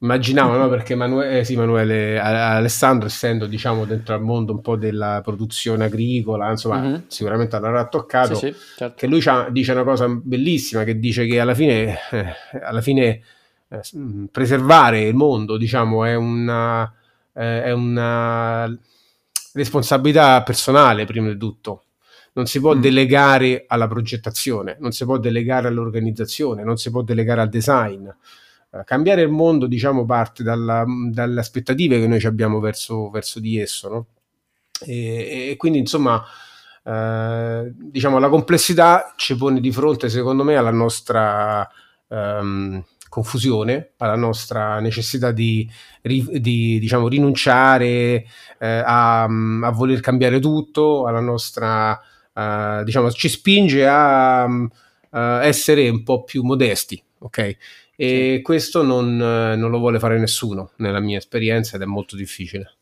[0.00, 0.68] immaginavo, no?
[0.68, 5.84] Perché Manuele, eh, sì, Manuele Alessandro, essendo diciamo dentro al mondo un po' della produzione
[5.84, 7.00] agricola, insomma, mm-hmm.
[7.06, 8.34] sicuramente l'avrà toccato.
[8.34, 8.96] Sì, sì, certo.
[8.96, 13.20] Che lui dice una cosa bellissima: che dice che alla fine, eh, alla fine
[13.68, 13.80] eh,
[14.30, 16.92] preservare il mondo, diciamo, è una,
[17.34, 18.74] eh, è una
[19.52, 21.84] responsabilità personale, prima di tutto.
[22.32, 22.80] Non si può mm.
[22.80, 28.08] delegare alla progettazione, non si può delegare all'organizzazione, non si può delegare al design
[28.84, 33.88] cambiare il mondo, diciamo, parte dalla, dalle aspettative che noi abbiamo verso, verso di esso,
[33.88, 34.06] no?
[34.86, 36.22] e, e, quindi, insomma,
[36.84, 41.68] eh, diciamo, la complessità ci pone di fronte, secondo me, alla nostra
[42.08, 45.68] ehm, confusione, alla nostra necessità di,
[46.00, 48.24] di diciamo, rinunciare
[48.58, 52.00] eh, a, a, voler cambiare tutto, alla nostra,
[52.32, 57.56] eh, diciamo, ci spinge a, a essere un po' più modesti, ok?
[58.02, 58.42] E sì.
[58.42, 62.76] questo non, non, lo vuole fare nessuno nella mia esperienza ed è molto difficile.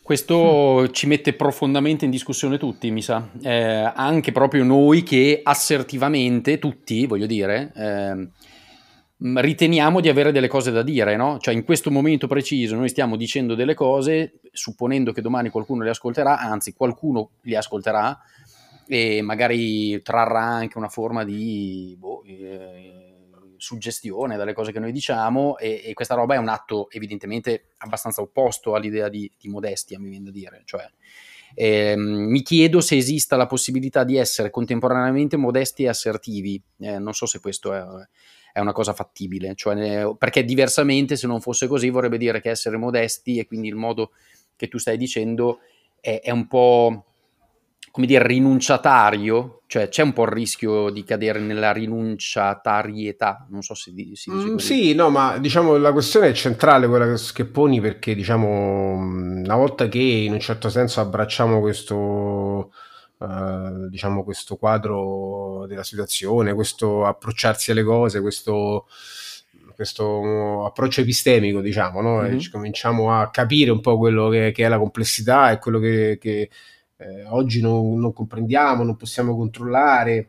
[0.00, 0.92] Questo mm.
[0.92, 7.06] ci mette profondamente in discussione tutti, mi sa, eh, anche proprio noi che assertivamente, tutti
[7.06, 8.28] voglio dire, eh,
[9.40, 11.38] riteniamo di avere delle cose da dire, no?
[11.40, 15.90] Cioè in questo momento preciso noi stiamo dicendo delle cose, supponendo che domani qualcuno le
[15.90, 18.16] ascolterà, anzi qualcuno li ascolterà
[18.86, 21.96] e magari trarrà anche una forma di...
[21.98, 23.09] Boh, eh,
[23.60, 28.20] suggestione dalle cose che noi diciamo e, e, questa roba è un atto evidentemente abbastanza
[28.20, 30.62] opposto all'idea di, di modestia, mi viene da dire.
[30.64, 30.90] Cioè,
[31.54, 36.60] ehm, mi chiedo se esista la possibilità di essere contemporaneamente modesti e assertivi.
[36.78, 37.82] Eh, non so se questo è,
[38.52, 42.76] è una cosa fattibile, cioè, perché diversamente se non fosse così vorrebbe dire che essere
[42.76, 44.12] modesti e quindi il modo
[44.56, 45.60] che tu stai dicendo
[46.00, 47.04] è, è un po'
[47.90, 53.74] come dire, rinunciatario, cioè c'è un po' il rischio di cadere nella rinunciatarietà, non so
[53.74, 57.44] se si dice mm, Sì, no, ma diciamo la questione è centrale quella che, che,
[57.46, 62.72] poni perché diciamo una volta che in un certo senso abbracciamo questo
[63.18, 68.86] uh, diciamo questo quadro della situazione, questo approcciarsi alle cose, questo
[69.74, 72.20] questo approccio epistemico, diciamo, no?
[72.20, 72.38] mm-hmm.
[72.52, 76.50] cominciamo a capire un po' quello che, che, è la complessità e quello che, che
[77.00, 80.28] eh, oggi non, non, comprendiamo, non possiamo controllare.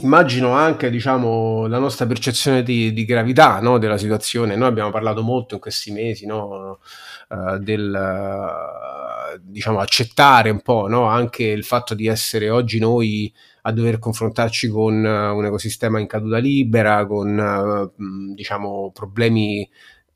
[0.00, 4.56] Immagino anche diciamo, la nostra percezione di, di gravità no, della situazione.
[4.56, 6.80] Noi abbiamo parlato molto in questi mesi no,
[7.28, 13.32] uh, del uh, diciamo, accettare un po' no, anche il fatto di essere oggi noi
[13.62, 17.90] a dover confrontarci con uh, un ecosistema in caduta libera, con
[18.34, 19.66] diciamo, problemi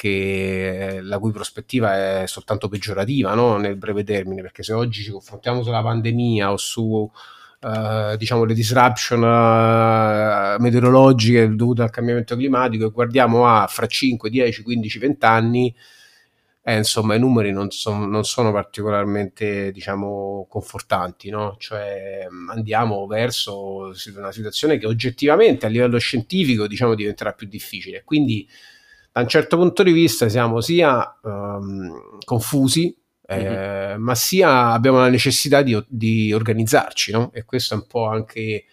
[0.00, 3.58] che, la cui prospettiva è soltanto peggiorativa no?
[3.58, 7.10] nel breve termine, perché se oggi ci confrontiamo sulla pandemia o su
[7.62, 14.30] Uh, diciamo le disruption uh, meteorologiche dovute al cambiamento climatico e guardiamo a fra 5,
[14.30, 15.74] 10, 15, 20 anni
[16.62, 21.56] eh, insomma i numeri non, son, non sono particolarmente diciamo confortanti no?
[21.58, 28.48] cioè andiamo verso una situazione che oggettivamente a livello scientifico diciamo diventerà più difficile quindi
[29.12, 32.96] da un certo punto di vista siamo sia um, confusi,
[33.32, 34.00] mm-hmm.
[34.00, 37.30] ma sia abbiamo la necessità di, di organizzarci, no?
[37.32, 38.64] E questo è un po' anche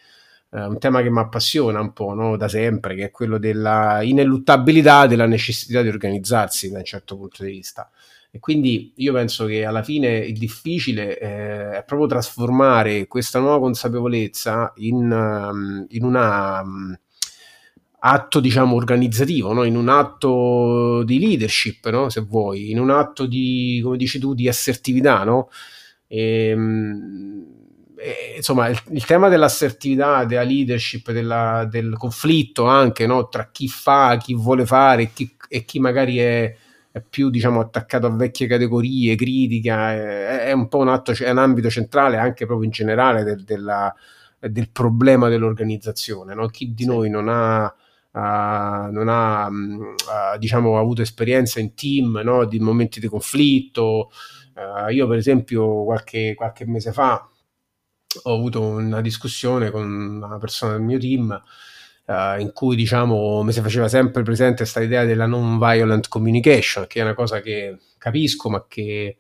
[0.52, 2.38] eh, un tema che mi appassiona un po' no?
[2.38, 7.44] da sempre, che è quello della ineluttabilità della necessità di organizzarsi da un certo punto
[7.44, 7.90] di vista.
[8.30, 13.60] E quindi io penso che alla fine il difficile eh, è proprio trasformare questa nuova
[13.60, 16.98] consapevolezza in, um, in una um,
[18.00, 19.64] atto diciamo organizzativo, no?
[19.64, 22.10] in un atto di leadership, no?
[22.10, 25.50] se vuoi, in un atto di, come dici tu, di assertività, no?
[26.08, 27.46] E, ehm,
[27.98, 33.28] e, insomma, il, il, tema dell'assertività, della leadership, della, del conflitto anche no?
[33.28, 36.56] tra chi fa, chi vuole fare e chi, e chi magari è,
[36.92, 41.30] è, più diciamo, attaccato a vecchie categorie, critica, è, è, un po' un, atto, è
[41.32, 43.94] un ambito centrale anche proprio in generale del, della,
[44.40, 46.36] del problema dell'organizzazione.
[46.36, 46.48] No?
[46.48, 46.90] Chi di sì.
[46.90, 47.74] noi non ha
[48.20, 52.46] non ha uh, diciamo, avuto esperienza in team no?
[52.46, 54.12] di momenti di conflitto.
[54.54, 57.30] Uh, io, per esempio, qualche, qualche mese fa
[58.24, 61.42] ho avuto una discussione con una persona del mio team
[62.08, 66.88] uh, in cui diciamo mi si faceva sempre presente questa idea della non violent communication,
[66.88, 69.18] che è una cosa che capisco ma che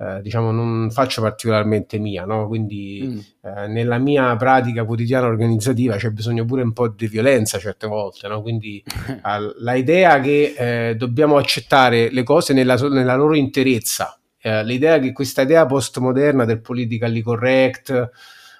[0.00, 2.46] eh, diciamo non faccio particolarmente mia, no?
[2.46, 3.18] quindi mm.
[3.42, 8.26] eh, nella mia pratica quotidiana organizzativa c'è bisogno pure un po' di violenza certe volte,
[8.26, 8.40] no?
[8.40, 8.82] quindi
[9.58, 15.12] la idea che eh, dobbiamo accettare le cose nella, nella loro interezza, eh, l'idea che
[15.12, 18.10] questa idea postmoderna del politically correct,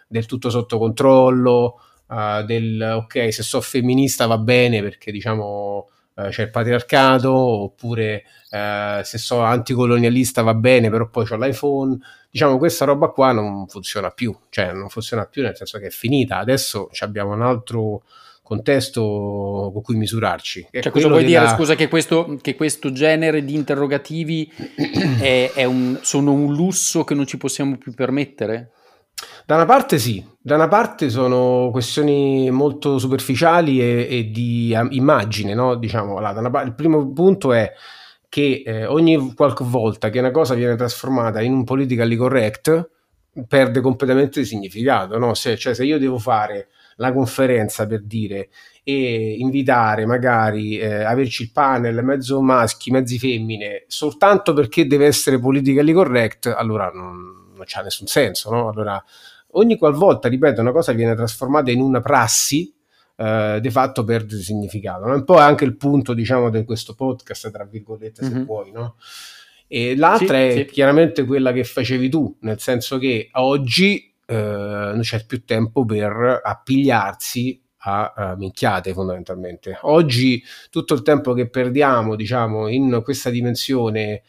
[0.06, 6.42] del tutto sotto controllo, uh, del ok se so femminista va bene perché diciamo c'è
[6.42, 11.98] il patriarcato oppure uh, se so anticolonialista va bene però poi ho l'iPhone
[12.30, 15.90] diciamo questa roba qua non funziona più cioè non funziona più nel senso che è
[15.90, 18.02] finita adesso abbiamo un altro
[18.50, 20.70] contesto con cui misurarci.
[20.72, 21.42] Cioè, cosa vuoi della...
[21.42, 24.52] dire, scusa, che questo, che questo, genere di interrogativi
[25.20, 28.72] è, è un, sono un lusso che non ci possiamo più permettere?
[29.46, 34.88] Da una parte sì, da una parte sono questioni molto superficiali e, e di um,
[34.90, 35.74] immagine, no?
[35.74, 37.72] Diciamo, allora, parte, il primo punto è
[38.28, 42.90] che eh, ogni qualche volta che una cosa viene trasformata in un politically correct
[43.48, 45.34] perde completamente di significato, no?
[45.34, 48.50] Se, cioè se io devo fare la conferenza per dire
[48.82, 55.38] e invitare magari eh, averci il panel mezzo maschi, mezzi femmine soltanto perché deve essere
[55.38, 58.68] politically correct, allora non non c'ha nessun senso, no?
[58.68, 59.02] Allora,
[59.52, 62.72] ogni qualvolta, ripeto, una cosa viene trasformata in una prassi,
[63.16, 65.06] eh, di fatto perde significato.
[65.06, 65.14] No?
[65.14, 68.32] Un po' è anche il punto, diciamo, di questo podcast, tra virgolette, mm-hmm.
[68.34, 68.96] se puoi, no?
[69.68, 70.64] E l'altra sì, è sì.
[70.66, 76.40] chiaramente quella che facevi tu, nel senso che oggi eh, non c'è più tempo per
[76.42, 79.78] appigliarsi a, a minchiate fondamentalmente.
[79.82, 84.22] Oggi tutto il tempo che perdiamo, diciamo, in questa dimensione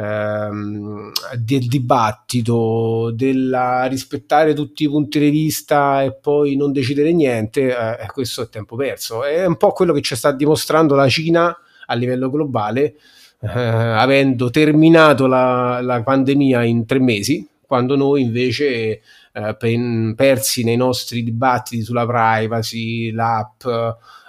[0.00, 7.68] ehm, del dibattito, del rispettare tutti i punti di vista e poi non decidere niente,
[7.68, 9.24] eh, questo è tempo perso.
[9.24, 12.94] È un po' quello che ci sta dimostrando la Cina a livello globale,
[13.40, 19.00] eh, avendo terminato la, la, pandemia in tre mesi, quando noi invece
[19.32, 23.64] eh, pen, persi nei nostri dibattiti sulla privacy, l'app,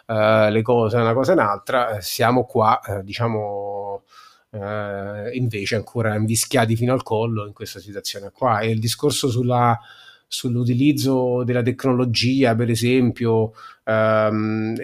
[0.07, 3.80] eh, le cose, una cosa e un'altra, eh, siamo qua, eh, diciamo
[4.51, 8.59] eh, invece ancora invischiati fino al collo in questa situazione qua.
[8.59, 9.79] E il discorso sulla,
[10.27, 14.75] sull'utilizzo della tecnologia, per esempio, ehm,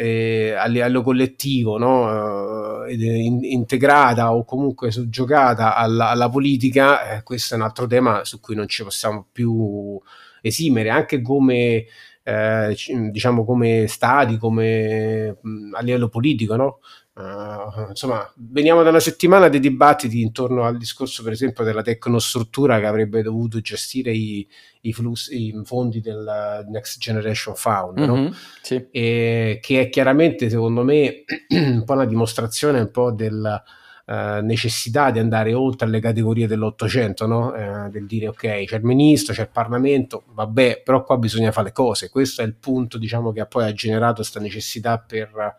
[0.57, 2.83] a livello collettivo, no?
[2.85, 8.23] eh, in, integrata o comunque soggiogata alla, alla politica, eh, questo è un altro tema
[8.25, 9.99] su cui non ci possiamo più
[10.41, 11.85] esimere, anche come
[12.23, 12.75] eh,
[13.11, 15.37] diciamo come stati, come
[15.73, 16.79] a livello politico, no?
[17.17, 22.79] Uh, insomma, veniamo da una settimana di dibattiti intorno al discorso, per esempio, della tecnostruttura
[22.79, 24.47] che avrebbe dovuto gestire i,
[24.81, 28.35] i, flussi, i fondi del Next Generation Fund, mm-hmm, no?
[28.61, 28.85] sì.
[28.91, 33.63] e, che è chiaramente, secondo me, un po' una dimostrazione un po' della
[34.07, 37.47] uh, necessità di andare oltre le categorie dell'Ottocento, no?
[37.49, 41.67] uh, del dire ok, c'è il ministro, c'è il Parlamento, vabbè, però qua bisogna fare
[41.67, 42.09] le cose.
[42.09, 45.55] Questo è il punto, diciamo, che poi ha generato questa necessità per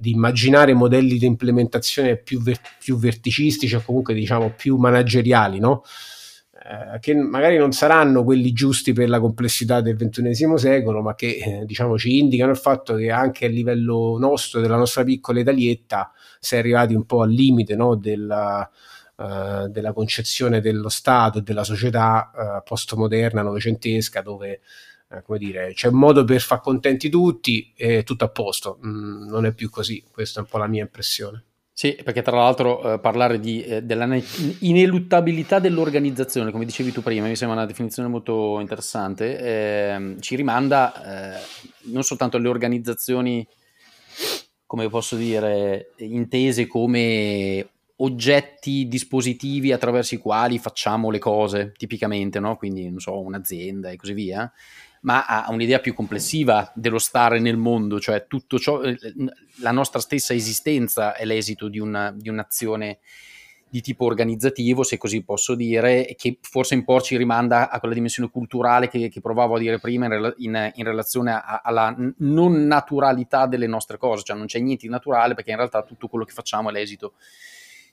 [0.00, 5.82] di immaginare modelli di implementazione più, ver- più verticistici o comunque diciamo più manageriali, no?
[6.70, 11.38] Eh, che magari non saranno quelli giusti per la complessità del XXI secolo, ma che
[11.38, 16.12] eh, diciamo ci indicano il fatto che anche a livello nostro, della nostra piccola Italietta,
[16.38, 18.70] si è arrivati un po' al limite no, della,
[19.16, 24.60] uh, della concezione dello Stato e della società uh, postmoderna, novecentesca, dove
[25.10, 28.78] eh, come dire, c'è un modo per far contenti tutti e tutto a posto.
[28.84, 31.44] Mm, non è più così, questa è un po' la mia impressione.
[31.78, 34.08] Sì, perché tra l'altro eh, parlare di, eh, della
[34.58, 41.36] ineluttabilità dell'organizzazione, come dicevi tu prima, mi sembra una definizione molto interessante, eh, ci rimanda
[41.36, 41.40] eh,
[41.82, 43.46] non soltanto alle organizzazioni,
[44.66, 47.68] come posso dire, intese come
[47.98, 52.56] oggetti, dispositivi attraverso i quali facciamo le cose, tipicamente, no?
[52.56, 54.52] quindi non so, un'azienda e così via,
[55.02, 58.96] ma ha un'idea più complessiva dello stare nel mondo, cioè tutto ciò, eh,
[59.60, 62.98] la nostra stessa esistenza è l'esito di, una, di un'azione
[63.70, 67.94] di tipo organizzativo, se così posso dire, che forse un po' ci rimanda a quella
[67.94, 72.66] dimensione culturale che, che provavo a dire prima in, in, in relazione a, alla non
[72.66, 76.24] naturalità delle nostre cose, cioè non c'è niente di naturale perché in realtà tutto quello
[76.24, 77.14] che facciamo è l'esito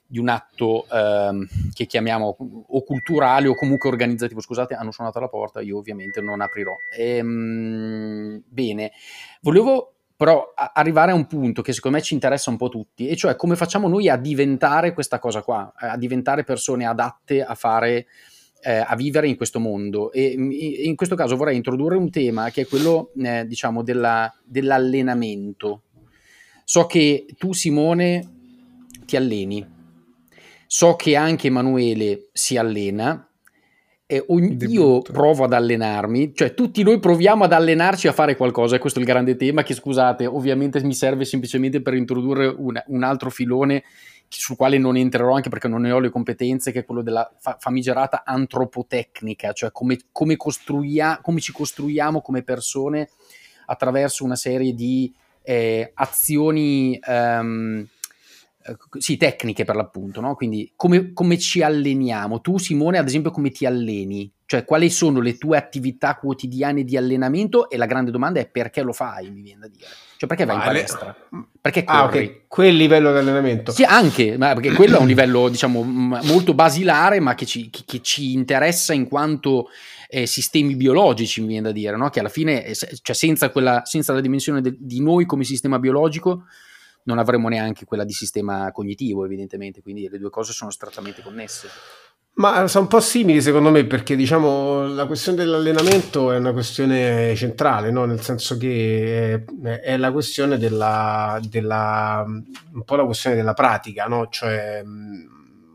[0.06, 2.36] di un atto ehm, che chiamiamo
[2.68, 4.40] o culturale o comunque organizzativo.
[4.40, 6.74] Scusate, hanno suonato alla porta, io ovviamente non aprirò.
[6.96, 8.92] Ehm, bene,
[9.40, 13.16] volevo però arrivare a un punto che secondo me ci interessa un po' tutti, e
[13.16, 18.06] cioè come facciamo noi a diventare questa cosa qua, a diventare persone adatte a fare
[18.62, 20.10] eh, a vivere in questo mondo.
[20.12, 25.82] E in questo caso vorrei introdurre un tema che è quello, eh, diciamo, della, dell'allenamento.
[26.64, 28.32] So che tu, Simone,
[29.04, 29.74] ti alleni.
[30.66, 33.28] So che anche Emanuele si allena.
[34.08, 38.76] E ogni, io provo ad allenarmi, cioè tutti noi proviamo ad allenarci a fare qualcosa,
[38.76, 42.80] e questo è il grande tema che scusate, ovviamente mi serve semplicemente per introdurre un,
[42.86, 43.82] un altro filone
[44.28, 47.28] sul quale non entrerò anche perché non ne ho le competenze, che è quello della
[47.40, 53.08] fa- famigerata antropotecnica, cioè come, come, costruia- come ci costruiamo come persone
[53.66, 55.12] attraverso una serie di
[55.42, 57.84] eh, azioni um,
[58.98, 60.34] sì, tecniche per l'appunto, no?
[60.34, 62.40] Quindi come, come, ci alleniamo?
[62.40, 64.30] Tu, Simone, ad esempio, come ti alleni?
[64.44, 67.68] Cioè, quali sono le tue attività quotidiane di allenamento?
[67.68, 69.88] E la grande domanda è perché lo fai, mi viene da dire.
[70.16, 70.66] Cioè, perché vai vale.
[70.68, 71.16] in palestra?
[71.60, 71.98] Perché corri?
[71.98, 73.72] Ah, ok, quel livello di allenamento.
[73.72, 77.82] Sì, anche, ma perché quello è un livello, diciamo, molto basilare, ma che ci, che,
[77.84, 79.68] che ci interessa in quanto
[80.08, 82.08] eh, sistemi biologici, mi viene da dire, no?
[82.08, 86.44] Che alla fine, cioè, senza, quella, senza la dimensione de, di noi come sistema biologico,
[87.06, 91.68] non avremo neanche quella di sistema cognitivo, evidentemente, quindi le due cose sono strettamente connesse.
[92.38, 97.34] Ma sono un po' simili secondo me perché diciamo la questione dell'allenamento è una questione
[97.34, 98.04] centrale, no?
[98.04, 104.04] nel senso che è, è la questione della, della, un po' la questione della pratica,
[104.04, 104.28] no?
[104.28, 104.84] cioè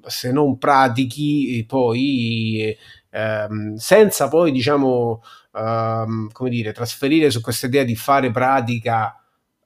[0.06, 2.78] se non pratichi poi
[3.10, 5.24] ehm, senza poi diciamo
[5.56, 9.21] ehm, come dire trasferire su questa idea di fare pratica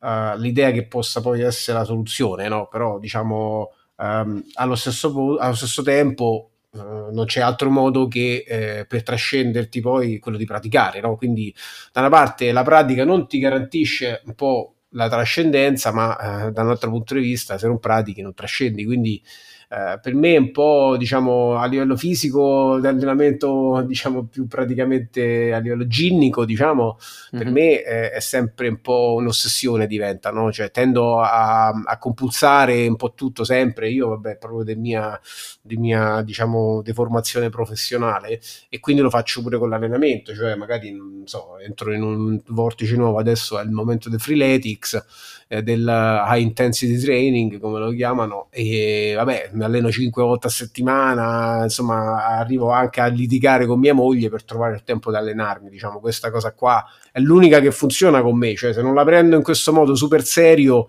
[0.06, 2.68] uh, l'idea che possa poi essere la soluzione, no?
[2.68, 8.86] però diciamo um, allo, stesso, allo, stesso, tempo uh, non c'è altro modo che eh,
[8.86, 11.16] per trascenderti poi quello di praticare, no?
[11.16, 11.54] quindi
[11.92, 16.62] da una parte la pratica non ti garantisce un po' la trascendenza, ma eh, da
[16.62, 19.22] un altro punto di vista se non pratichi non trascendi, quindi
[19.70, 25.88] eh, per me un po' diciamo a livello fisico l'allenamento diciamo più praticamente a livello
[25.88, 27.44] ginnico diciamo mm-hmm.
[27.44, 27.54] per mhm.
[27.54, 30.52] me è, è, sempre un po' un'ossessione diventa no?
[30.52, 35.20] cioè tendo a, a, compulsare un po' tutto sempre io vabbè proprio di mia,
[35.62, 38.40] di mia diciamo deformazione professionale
[38.70, 42.96] e quindi lo faccio pure con l'allenamento cioè magari non so entro in un vortice
[42.96, 48.48] nuovo adesso è il momento del freeletics eh, del high intensity training, come lo chiamano,
[48.50, 53.94] e vabbè, mi alleno 5 volte a settimana, insomma, arrivo anche a litigare con mia
[53.94, 58.22] moglie per trovare il tempo di allenarmi, diciamo, questa cosa qua è l'unica che funziona
[58.22, 60.88] con me, cioè se non la prendo in questo modo super serio,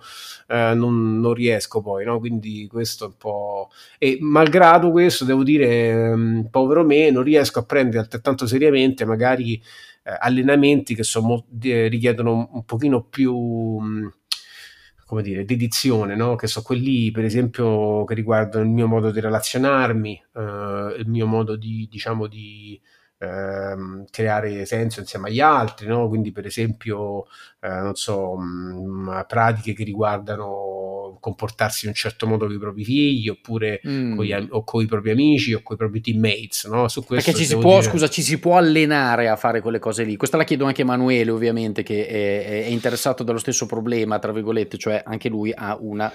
[0.48, 2.18] eh, non, non, riesco poi, no?
[2.18, 3.70] quindi questo è un po'...
[3.98, 9.54] E malgrado questo, devo dire, ehm, povero me, non riesco a prendere altrettanto seriamente magari
[10.04, 13.34] eh, allenamenti che sono, richiedono un, un pochino più...
[13.34, 14.12] Mh,
[15.06, 16.34] come dire, dedizione, no?
[16.34, 21.26] che so quelli per esempio che riguardano il mio modo di relazionarmi, eh, il mio
[21.26, 22.80] modo di, diciamo, di
[23.18, 26.08] ehm, creare senso insieme agli altri, no?
[26.08, 27.24] quindi per esempio,
[27.60, 30.75] eh, non so, mh, mm, pratiche che riguardano
[31.26, 34.14] comportarsi in un certo modo con i propri figli, oppure mm.
[34.14, 36.66] con, gli, o con i propri amici o con i propri teammates.
[36.66, 36.86] No?
[36.86, 37.90] Su Perché ci si, può, dire...
[37.90, 40.14] scusa, ci si può allenare a fare quelle cose lì.
[40.14, 44.30] Questa la chiedo anche a Emanuele, ovviamente, che è, è interessato dallo stesso problema, tra
[44.30, 46.12] virgolette, cioè anche lui ha una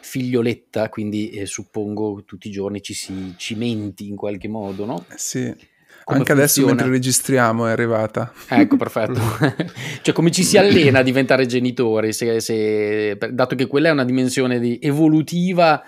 [0.00, 5.04] figlioletta, quindi eh, suppongo tutti i giorni ci si cimenti in qualche modo, no?
[5.16, 5.52] Sì.
[6.06, 6.40] Anche funziona.
[6.40, 8.32] adesso mentre registriamo è arrivata.
[8.48, 9.20] Ecco, perfetto.
[10.02, 14.04] cioè come ci si allena a diventare genitori, se, se, dato che quella è una
[14.04, 15.82] dimensione di, evolutiva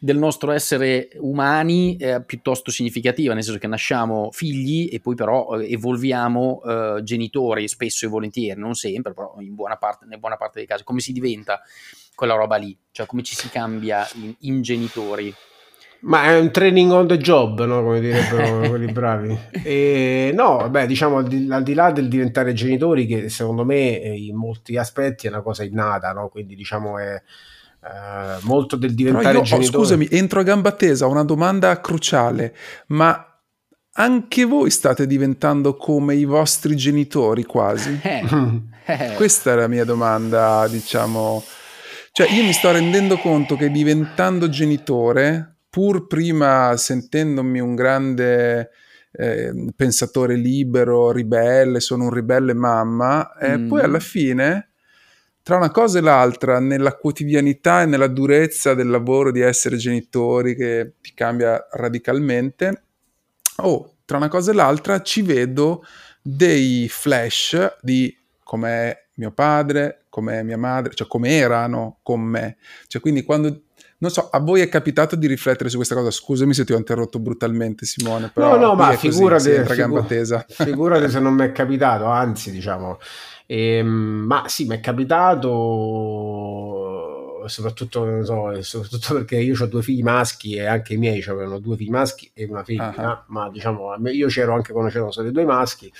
[0.00, 5.58] del nostro essere umani eh, piuttosto significativa, nel senso che nasciamo figli e poi però
[5.58, 10.36] eh, evolviamo eh, genitori spesso e volentieri, non sempre, però in buona parte, in buona
[10.36, 10.84] parte dei casi.
[10.84, 11.60] Come si diventa
[12.14, 12.76] quella roba lì?
[12.90, 15.34] Cioè come ci si cambia in, in genitori?
[16.00, 17.82] Ma è un training on the job, no?
[17.82, 19.36] come direbbero quelli bravi.
[19.64, 24.00] E, no, beh, diciamo al di, al di, là del diventare genitori, che secondo me
[24.00, 26.28] eh, in molti aspetti è una cosa innata, no?
[26.28, 29.76] quindi diciamo è eh, molto del diventare io, genitore.
[29.76, 32.54] Oh, scusami, entro a gamba tesa, una domanda cruciale,
[32.88, 33.24] ma
[33.94, 37.98] anche voi state diventando come i vostri genitori quasi?
[38.00, 38.24] Eh.
[38.86, 39.14] eh.
[39.16, 41.42] Questa è la mia domanda, diciamo.
[42.12, 48.70] Cioè, io mi sto rendendo conto che diventando genitore pur prima sentendomi un grande
[49.12, 53.68] eh, pensatore libero, ribelle, sono un ribelle mamma, e mm.
[53.68, 54.70] poi alla fine,
[55.40, 60.56] tra una cosa e l'altra, nella quotidianità e nella durezza del lavoro di essere genitori
[60.56, 62.82] che ti cambia radicalmente,
[63.58, 65.84] oh, tra una cosa e l'altra ci vedo
[66.20, 68.12] dei flash di
[68.42, 72.56] com'è mio padre, com'è mia madre, cioè come erano con me.
[72.88, 73.62] Cioè, quindi quando
[74.00, 76.12] Non so, a voi è capitato di riflettere su questa cosa?
[76.12, 78.30] Scusami se ti ho interrotto brutalmente, Simone.
[78.32, 80.46] Però no, no, ma figurati, così, figu- tesa.
[80.48, 82.98] figurati se non mi è capitato, anzi, diciamo.
[83.46, 83.86] Ehm,
[84.26, 85.78] ma sì, mi è capitato
[87.46, 91.58] soprattutto, non so, soprattutto perché io ho due figli maschi e anche i miei avevano
[91.58, 93.32] due figli maschi e una figlia, uh-huh.
[93.32, 95.92] ma diciamo io c'ero anche quando c'erano solo due maschi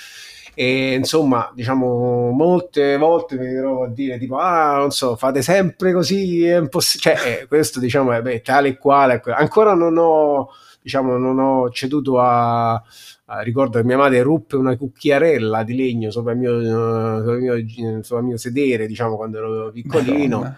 [0.61, 5.93] e insomma diciamo molte volte mi trovo a dire tipo ah non so fate sempre
[5.93, 10.49] così è impossibile cioè eh, questo diciamo è beh, tale e quale ancora non ho
[10.83, 12.83] diciamo non ho ceduto a
[13.31, 17.35] Uh, ricordo che mia madre ruppe una cucchiarella di legno sopra il mio, uh, sopra
[17.35, 20.57] il mio, sopra il mio sedere, diciamo, quando ero piccolino.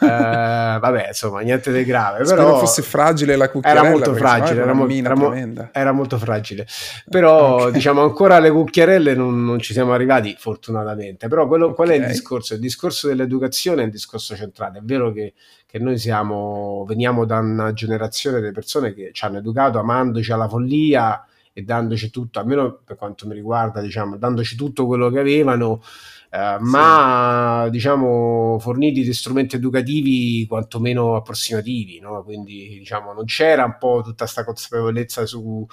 [0.00, 2.24] Uh, vabbè, insomma, niente di grave.
[2.24, 3.86] Spero però fosse fragile la cucchiarella.
[3.86, 6.66] Era molto fragile, era, mo- era, mo- era, molto fragile.
[7.08, 7.70] Però, okay.
[7.70, 11.28] diciamo, ancora le cucchiarelle non, non, ci siamo arrivati, fortunatamente.
[11.28, 11.76] Però quello, okay.
[11.76, 12.54] qual è il discorso?
[12.54, 14.78] Il discorso dell'educazione è un discorso centrale.
[14.78, 19.38] È vero che, che noi siamo, veniamo da una generazione di persone che ci hanno
[19.38, 21.22] educato amandoci alla follia
[21.58, 25.82] e dandoci tutto, almeno per quanto mi riguarda, diciamo, dandoci tutto quello che avevano,
[26.30, 26.64] eh, sì.
[26.70, 32.22] ma diciamo forniti di strumenti educativi quantomeno approssimativi, no?
[32.22, 35.66] quindi diciamo non c'era un po' tutta questa consapevolezza su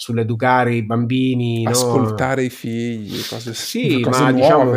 [0.00, 2.46] sull'educare i bambini, ascoltare no?
[2.46, 4.72] i figli, cose, sì, cose ma diciamo,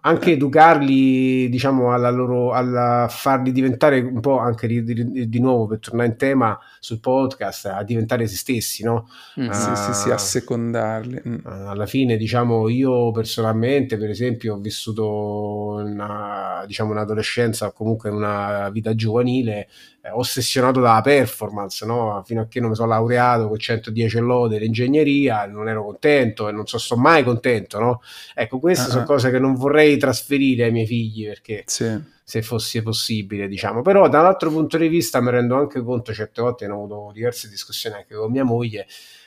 [0.00, 5.68] anche educarli, diciamo, alla loro, alla farli diventare un po' anche di, di, di, nuovo
[5.68, 9.08] per tornare in tema sul podcast, a diventare se stessi, no?
[9.38, 9.48] Mm.
[9.48, 11.22] Uh, sì, sì, sì, a secondarli.
[11.24, 11.36] Mm.
[11.44, 18.68] Alla fine, diciamo, io personalmente, per esempio, ho vissuto una, diciamo, un'adolescenza o comunque una
[18.70, 19.68] vita giovanile
[20.12, 22.22] ossessionato dalla performance, no?
[22.26, 26.52] fino a che non mi sono laureato con 110 lode ingegneria, non ero contento e
[26.52, 27.78] non so, sto mai contento.
[27.78, 28.02] No?
[28.34, 28.90] Ecco, queste uh-huh.
[28.92, 31.98] sono cose che non vorrei trasferire ai miei figli perché sì.
[32.22, 33.80] se fosse possibile, diciamo.
[33.80, 37.96] Però dall'altro punto di vista mi rendo anche conto, certe volte ho avuto diverse discussioni
[37.96, 38.86] anche con mia moglie,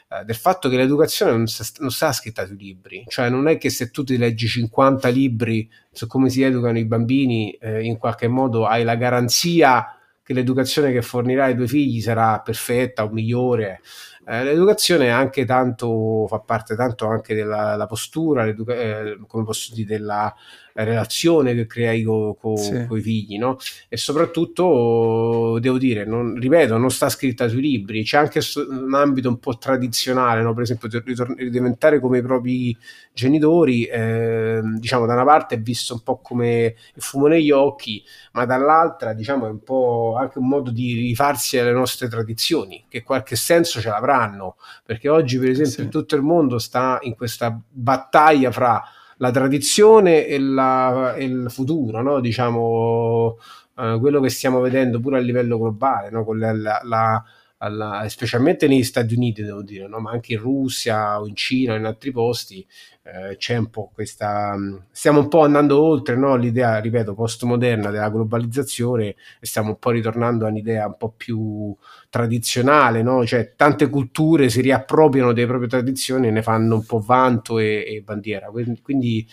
[0.09, 3.57] eh, del fatto che l'educazione non, sta, non sta scritta sui libri, cioè non è
[3.57, 7.97] che se tu ti leggi 50 libri su come si educano i bambini, eh, in
[7.97, 9.96] qualche modo hai la garanzia
[10.27, 13.79] che l'educazione che fornirai ai tuoi figli sarà perfetta o migliore.
[14.27, 20.35] Eh, l'educazione anche tanto fa parte tanto anche della postura, eh, come posso dire, della
[20.83, 22.87] relazione che crei con co, sì.
[22.89, 23.57] i figli, no?
[23.89, 29.29] E soprattutto devo dire, non, ripeto, non sta scritta sui libri, c'è anche un ambito
[29.29, 30.53] un po' tradizionale, no?
[30.53, 32.77] Per esempio, ritor- diventare come i propri
[33.13, 38.03] genitori, eh, diciamo, da una parte è visto un po' come il fumo negli occhi,
[38.33, 43.01] ma dall'altra, diciamo, è un po' anche un modo di rifarsi alle nostre tradizioni, che
[43.03, 45.89] qualche senso ce l'avranno, perché oggi, per esempio, sì.
[45.89, 48.83] tutto il mondo sta in questa battaglia fra
[49.17, 52.19] la tradizione e, la, e il futuro, no?
[52.19, 53.37] diciamo,
[53.75, 56.23] uh, quello che stiamo vedendo pure a livello globale, no?
[56.23, 56.53] con la,
[56.83, 57.23] la,
[57.59, 59.99] la, specialmente negli Stati Uniti, devo dire, no?
[59.99, 62.65] ma anche in Russia o in Cina o in altri posti,
[63.03, 64.55] eh, c'è un po' questa.
[64.91, 66.35] Stiamo un po' andando oltre no?
[66.35, 69.07] l'idea, ripeto, postmoderna della globalizzazione
[69.39, 71.75] e stiamo un po' ritornando a un'idea un po' più
[72.09, 73.25] tradizionale, no?
[73.25, 77.83] cioè tante culture si riappropriano delle proprie tradizioni e ne fanno un po' vanto e,
[77.87, 78.49] e bandiera.
[78.83, 79.27] Quindi,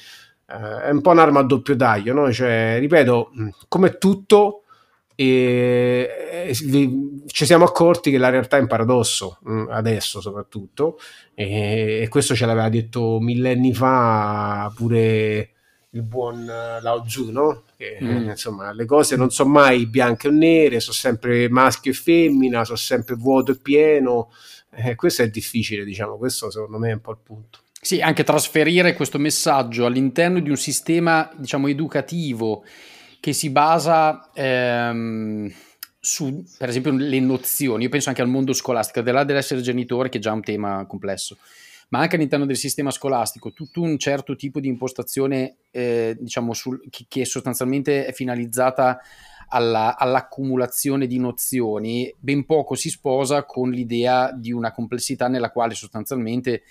[0.48, 3.30] eh, è un po' un'arma a doppio taglio, cioè, ripeto,
[3.68, 4.63] come tutto
[5.16, 6.50] e
[7.26, 10.98] ci siamo accorti che la realtà è un paradosso mm, adesso soprattutto
[11.34, 15.50] e, questo ce l'aveva detto millenni fa pure
[15.90, 17.62] il buon Lao Tzu no?
[17.76, 18.28] che mm.
[18.30, 22.76] insomma le cose non sono mai bianche o nere sono sempre maschio e femmina sono
[22.76, 24.32] sempre vuoto e pieno
[24.70, 28.24] e questo è difficile diciamo questo secondo me è un po' il punto sì anche
[28.24, 32.64] trasferire questo messaggio all'interno di un sistema diciamo educativo
[33.24, 35.50] che si basa ehm,
[35.98, 37.84] su, per esempio, le nozioni.
[37.84, 40.42] Io penso anche al mondo scolastico, al di là dell'essere genitore, che è già un
[40.42, 41.38] tema complesso,
[41.88, 46.82] ma anche all'interno del sistema scolastico, tutto un certo tipo di impostazione, eh, diciamo, sul,
[46.90, 49.00] che, che, sostanzialmente è finalizzata
[49.48, 55.72] alla, all'accumulazione di nozioni, ben poco si sposa con l'idea di una complessità nella quale
[55.72, 56.64] sostanzialmente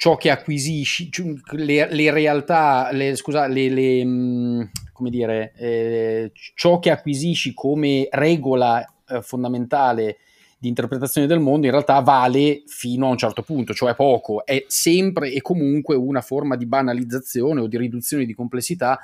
[0.00, 1.10] ciò che acquisisci,
[1.56, 4.62] le, le realtà, le, scusa, le, le, mm,
[4.94, 10.16] come dire, eh, ciò che acquisisci come regola eh, fondamentale
[10.58, 14.64] di interpretazione del mondo in realtà vale fino a un certo punto, cioè poco, è
[14.68, 18.98] sempre e comunque una forma di banalizzazione o di riduzione di complessità,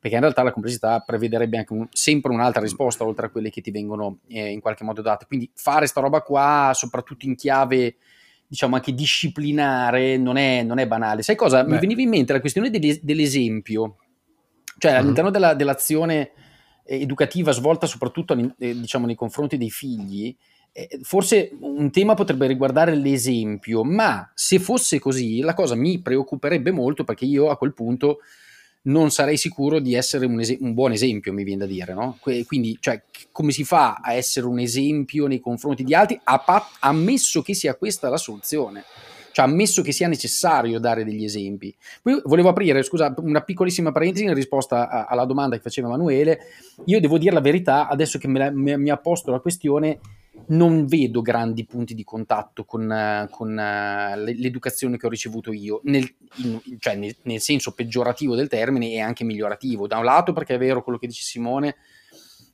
[0.00, 3.60] perché in realtà la complessità prevederebbe anche un, sempre un'altra risposta oltre a quelle che
[3.60, 5.26] ti vengono eh, in qualche modo date.
[5.26, 7.94] Quindi fare sta roba qua, soprattutto in chiave
[8.46, 11.22] diciamo anche disciplinare, non è, non è banale.
[11.22, 11.64] Sai cosa?
[11.64, 11.72] Beh.
[11.72, 13.96] Mi veniva in mente la questione dell'esempio,
[14.78, 14.98] cioè uh-huh.
[14.98, 16.32] all'interno della, dell'azione
[16.86, 20.36] educativa svolta soprattutto eh, diciamo, nei confronti dei figli,
[20.72, 26.70] eh, forse un tema potrebbe riguardare l'esempio, ma se fosse così la cosa mi preoccuperebbe
[26.72, 28.18] molto perché io a quel punto
[28.86, 32.18] non sarei sicuro di essere un, es- un buon esempio, mi viene da dire, no?
[32.46, 36.76] Quindi, cioè, come si fa a essere un esempio nei confronti di altri, a pat-
[36.80, 38.84] ammesso che sia questa la soluzione?
[39.32, 41.74] Cioè, ammesso che sia necessario dare degli esempi.
[42.02, 46.38] Poi volevo aprire, scusa, una piccolissima parentesi in risposta a- alla domanda che faceva Emanuele.
[46.84, 49.98] Io devo dire la verità, adesso che me la, me, mi ha posto la questione,
[50.46, 56.08] non vedo grandi punti di contatto con, con uh, l'educazione che ho ricevuto io, nel,
[56.36, 59.86] in, cioè nel, nel, senso peggiorativo del termine e anche migliorativo.
[59.86, 61.76] Da un lato perché è vero quello che dice Simone,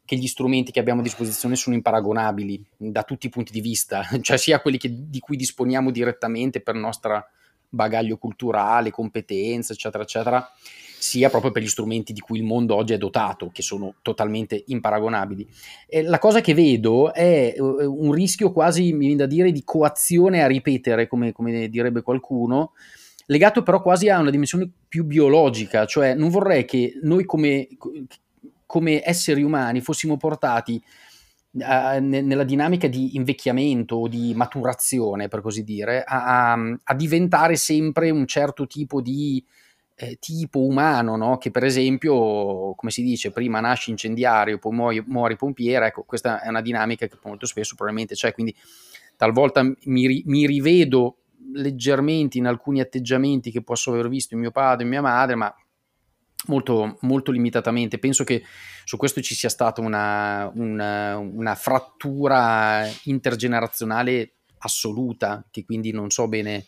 [0.04, 4.04] che gli strumenti che abbiamo a disposizione sono imparagonabili da tutti i punti di vista,
[4.20, 7.26] cioè sia quelli che, di cui disponiamo direttamente per nostro
[7.68, 10.52] bagaglio culturale, competenze, eccetera, eccetera,
[11.00, 14.62] sia proprio per gli strumenti di cui il mondo oggi è dotato, che sono totalmente
[14.66, 15.48] imparagonabili.
[15.88, 19.64] E la cosa che vedo è eh, un rischio quasi, mi viene da dire, di
[19.64, 22.72] coazione a ripetere, come, come direbbe qualcuno,
[23.26, 27.66] legato però quasi a una dimensione più biologica, cioè non vorrei che noi come,
[28.66, 30.82] come esseri umani fossimo portati
[31.52, 38.26] nella dinamica di invecchiamento o di maturazione, per così dire, a, a, diventare sempre un
[38.26, 39.44] certo tipo di
[40.02, 41.36] eh, tipo umano, no?
[41.36, 46.40] che per esempio, come si dice, prima nasci incendiario, poi muori, muori pompiere, ecco, questa
[46.40, 48.56] è una dinamica che molto spesso probabilmente c'è, quindi
[49.14, 51.16] talvolta mi, mi rivedo
[51.52, 55.54] leggermente in alcuni atteggiamenti che posso aver visto in mio padre e mia madre, ma
[56.46, 57.98] molto, molto limitatamente.
[57.98, 58.42] Penso che
[58.84, 66.26] su questo ci sia stata una, una, una frattura intergenerazionale assoluta, che quindi non so
[66.26, 66.64] bene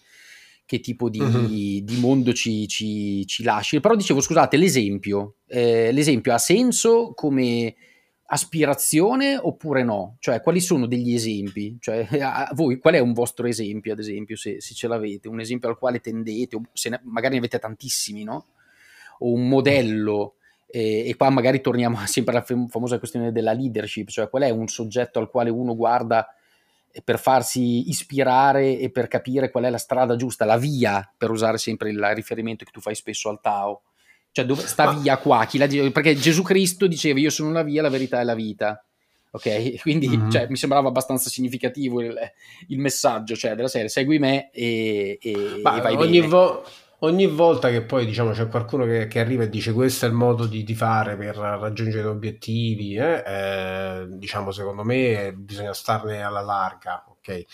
[0.73, 1.49] che tipo di, uh-huh.
[1.49, 3.79] di mondo ci, ci, ci, lasci.
[3.79, 7.75] Però dicevo, scusate, l'esempio, eh, l'esempio ha senso come
[8.25, 10.17] aspirazione oppure no?
[10.19, 11.77] Cioè, quali sono degli esempi?
[11.79, 15.29] Cioè, a voi, qual è un vostro esempio, ad esempio, se, se ce l'avete?
[15.29, 18.47] Un esempio al quale tendete, o se ne, magari ne avete tantissimi, no?
[19.19, 20.37] O un modello,
[20.69, 24.69] eh, e qua magari torniamo sempre alla famosa questione della leadership, cioè qual è un
[24.69, 26.27] soggetto al quale uno guarda
[27.05, 31.59] per farsi ispirare e per capire qual è la strada giusta, la via, per usare
[31.59, 33.83] sempre il riferimento che tu fai spesso al Tao.
[34.31, 34.93] Cioè, dove sta Ma...
[34.93, 35.45] via qua?
[35.47, 38.83] Chi la, perché Gesù Cristo diceva io sono la via, la verità e la vita.
[39.31, 39.81] Ok?
[39.83, 40.31] Quindi mm-hmm.
[40.31, 42.19] cioè, mi sembrava abbastanza significativo il,
[42.69, 46.27] il, messaggio cioè, della serie, segui me e, e, e vai ogni bene.
[46.27, 46.65] Vo-
[47.05, 50.15] ogni volta che poi diciamo, c'è qualcuno che, che, arriva e dice questo è il
[50.15, 56.23] modo di, di fare per raggiungere gli obiettivi, eh, eh, diciamo secondo me bisogna starne
[56.23, 57.05] alla larga.
[57.09, 57.45] ok?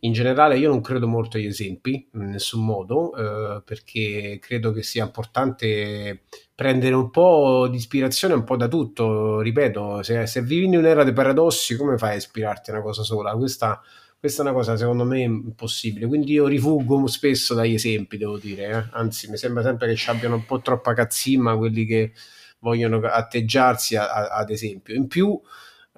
[0.00, 4.82] In generale io non credo molto agli esempi, in nessun modo, eh, perché credo che
[4.82, 6.22] sia importante
[6.54, 9.40] prendere un po' di ispirazione un po' da tutto.
[9.40, 13.02] Ripeto, se, se vivi in un'era dei paradossi, come fai a ispirarti a una cosa
[13.02, 13.32] sola?
[13.36, 13.80] Questa
[14.18, 16.06] questa è una cosa secondo me impossibile.
[16.06, 18.68] Quindi io rifuggo spesso dagli esempi, devo dire.
[18.68, 18.84] Eh?
[18.92, 22.12] Anzi, mi sembra sempre che ci abbiano un po' troppa cazzimma quelli che
[22.60, 24.94] vogliono atteggiarsi a, a, ad esempio.
[24.94, 25.40] In più,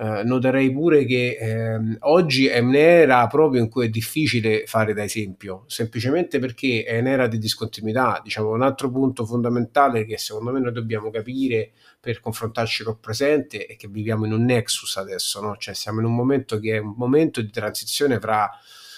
[0.00, 5.04] eh, noterei pure che eh, oggi è un'era proprio in cui è difficile fare da
[5.04, 8.18] esempio, semplicemente perché è un'era di discontinuità.
[8.24, 13.66] Diciamo, un altro punto fondamentale che secondo me noi dobbiamo capire per confrontarci col presente
[13.66, 15.56] è che viviamo in un nexus adesso, no?
[15.58, 18.50] cioè siamo in un momento che è un momento di transizione fra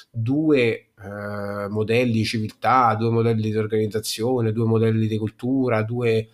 [0.08, 6.28] due eh, modelli di civiltà, due modelli di organizzazione, due modelli di cultura, due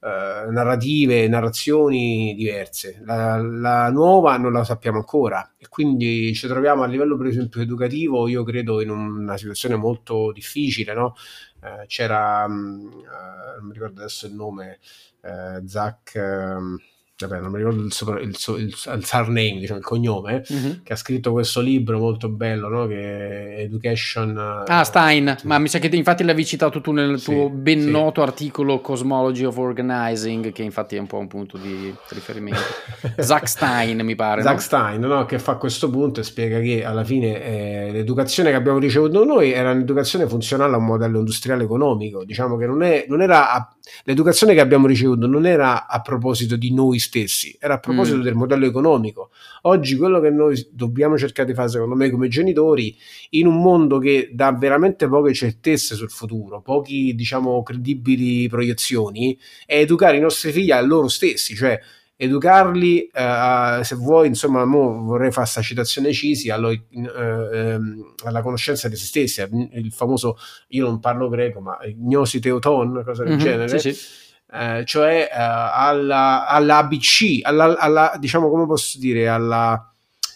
[0.00, 3.00] eh, narrative, narrazioni diverse.
[3.04, 7.60] La, la, nuova non la sappiamo ancora e quindi ci troviamo a livello per esempio
[7.60, 11.14] educativo, io credo in una situazione molto difficile, no?
[11.62, 14.78] eh, c'era, mh, mm, eh, non mi ricordo adesso il nome,
[15.22, 16.94] eh, Zach...
[17.18, 20.72] Vabbè, non mi ricordo il, sopra, il, il, il surname, diciamo, il cognome, mm-hmm.
[20.82, 22.86] che ha scritto questo libro molto bello, no?
[22.86, 24.64] che è Education...
[24.66, 25.46] Ah, Stein, sì.
[25.46, 27.90] ma mi sa che infatti l'avevi citato tu nel sì, tuo ben sì.
[27.90, 32.60] noto articolo Cosmology of Organizing, che infatti è un po' un punto di riferimento.
[33.16, 34.42] Zach Stein, mi pare.
[34.42, 34.60] Zach no?
[34.60, 35.24] Stein, no?
[35.24, 39.52] che fa questo punto e spiega che alla fine eh, l'educazione che abbiamo ricevuto noi
[39.52, 43.52] era un'educazione funzionale a un modello industriale economico, diciamo che non, è, non era...
[43.52, 43.70] A,
[44.04, 48.22] l'educazione che abbiamo ricevuto non era a proposito di noi stessi, era a proposito mm.
[48.22, 49.30] del modello economico.
[49.62, 52.96] Oggi quello che noi dobbiamo cercare di fare, secondo me, come genitori,
[53.30, 59.78] in un mondo che dà veramente poche certezze sul futuro, pochi, diciamo, credibili proiezioni, è
[59.78, 61.80] educare i nostri figli a loro stessi, cioè
[62.16, 68.88] educarli, uh, se vuoi, insomma, vorrei fare questa citazione Cisi, allo, uh, um, alla conoscenza
[68.88, 69.42] di se stessi,
[69.72, 70.38] il famoso,
[70.68, 73.78] io non parlo greco, ma gnosi teoton, cosa del mm-hmm, genere.
[73.78, 79.92] Sì, sì eh, cioè eh, alla, alla ABC, alla, alla, diciamo come posso dire, alla,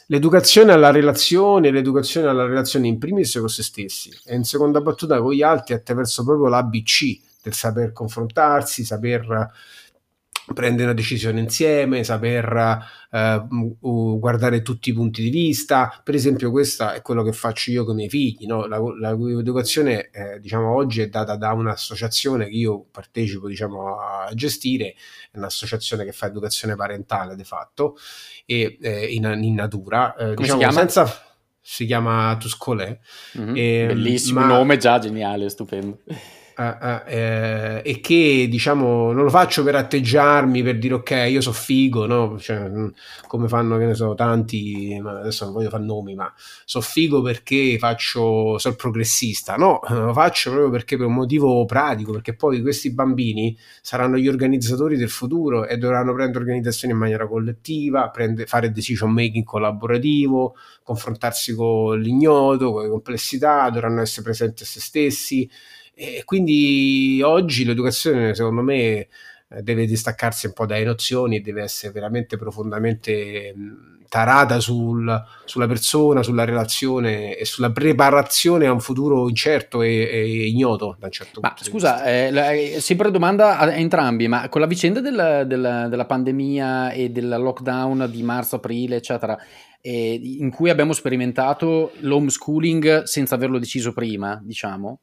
[0.07, 5.21] l'educazione alla relazione, l'educazione alla relazione in primis con se stessi e in seconda battuta
[5.21, 9.51] con gli altri attraverso proprio l'ABC del saper confrontarsi, saper
[10.53, 16.01] prendere una decisione insieme, saper eh, guardare tutti i punti di vista.
[16.03, 18.47] Per esempio, questo è quello che faccio io con i miei figli.
[18.47, 18.67] No?
[18.67, 18.79] La,
[19.15, 24.95] l'educazione, eh, diciamo, oggi è data da un'associazione che io partecipo diciamo, a gestire,
[25.31, 27.97] è un'associazione che fa educazione parentale de fatto
[28.47, 30.15] e eh, in, in, natura.
[30.15, 30.79] Eh, Come diciamo, si chiama?
[30.79, 31.25] Senza,
[31.61, 32.99] si chiama Tuscolè.
[33.39, 33.57] Mm-hmm.
[33.57, 34.47] E, Bellissimo ma...
[34.47, 35.99] nome, già geniale, stupendo.
[36.61, 41.53] Uh, uh, e che diciamo non lo faccio per atteggiarmi per dire ok io so
[41.53, 42.39] figo no?
[42.39, 42.89] cioè, mm,
[43.27, 46.31] come fanno che ne so tanti adesso non voglio fare nomi ma
[46.67, 52.13] so figo perché faccio sono progressista no lo faccio proprio perché per un motivo pratico
[52.13, 57.27] perché poi questi bambini saranno gli organizzatori del futuro e dovranno prendere organizzazioni in maniera
[57.27, 64.63] collettiva prende, fare decision making collaborativo confrontarsi con l'ignoto con le complessità dovranno essere presenti
[64.65, 65.51] a se stessi
[66.01, 69.09] e quindi oggi l'educazione, secondo me, eh,
[69.63, 73.55] deve distaccarsi un po' dalle nozioni e deve essere veramente profondamente
[74.09, 80.47] tarata sul, sulla persona, sulla relazione e sulla preparazione a un futuro incerto e, e
[80.47, 84.67] ignoto da un certo ma, punto scusa, eh, sempre domanda a entrambi, ma con la
[84.67, 89.39] vicenda del, del, della pandemia e del lockdown di marzo-aprile, eccetera,
[89.83, 95.01] eh, in cui abbiamo sperimentato l'homeschooling senza averlo deciso prima, diciamo,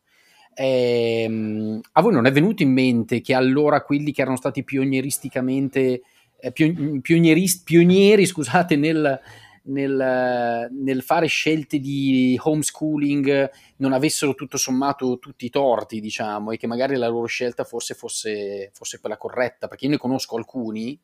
[0.57, 6.01] ehm, a voi non è venuto in mente che allora quelli che erano stati pionieristicamente
[6.39, 9.19] eh, pionierist, pionieri scusate, nel,
[9.63, 16.57] nel, nel, fare scelte di homeschooling non avessero tutto sommato tutti i torti, diciamo, e
[16.57, 20.99] che magari la loro scelta forse fosse, fosse quella corretta, perché io ne conosco alcuni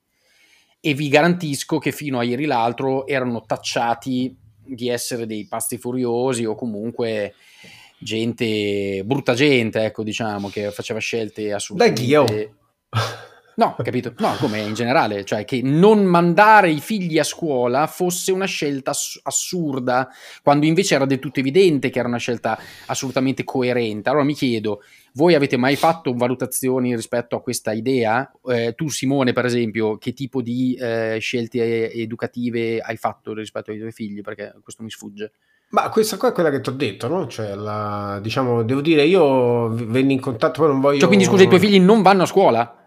[0.79, 4.35] e vi garantisco che fino a ieri l'altro erano tacciati
[4.65, 7.33] di essere dei pasti furiosi o comunque
[8.03, 12.01] gente, brutta gente, ecco, diciamo, che faceva scelte assolutamente...
[12.01, 12.55] Anch'io.
[13.55, 14.15] No, capito?
[14.17, 18.91] No, come in generale, cioè che non mandare i figli a scuola fosse una scelta
[18.91, 20.09] ass- assurda,
[20.41, 24.09] quando invece era del tutto evidente che era una scelta assolutamente coerente.
[24.09, 24.81] Allora mi chiedo,
[25.13, 28.31] voi avete mai fatto valutazioni rispetto a questa idea?
[28.47, 33.77] Eh, tu Simone, per esempio, che tipo di eh, scelte educative hai fatto rispetto ai
[33.77, 34.21] tuoi figli?
[34.21, 35.31] Perché questo mi sfugge.
[35.73, 37.25] Ma questa qua è quella che ti ho detto, no?
[37.25, 40.99] Cioè, la, diciamo, devo dire, io venni in contatto, poi non voglio...
[40.99, 42.82] Cioè, quindi scusa, i tuoi figli non vanno a scuola?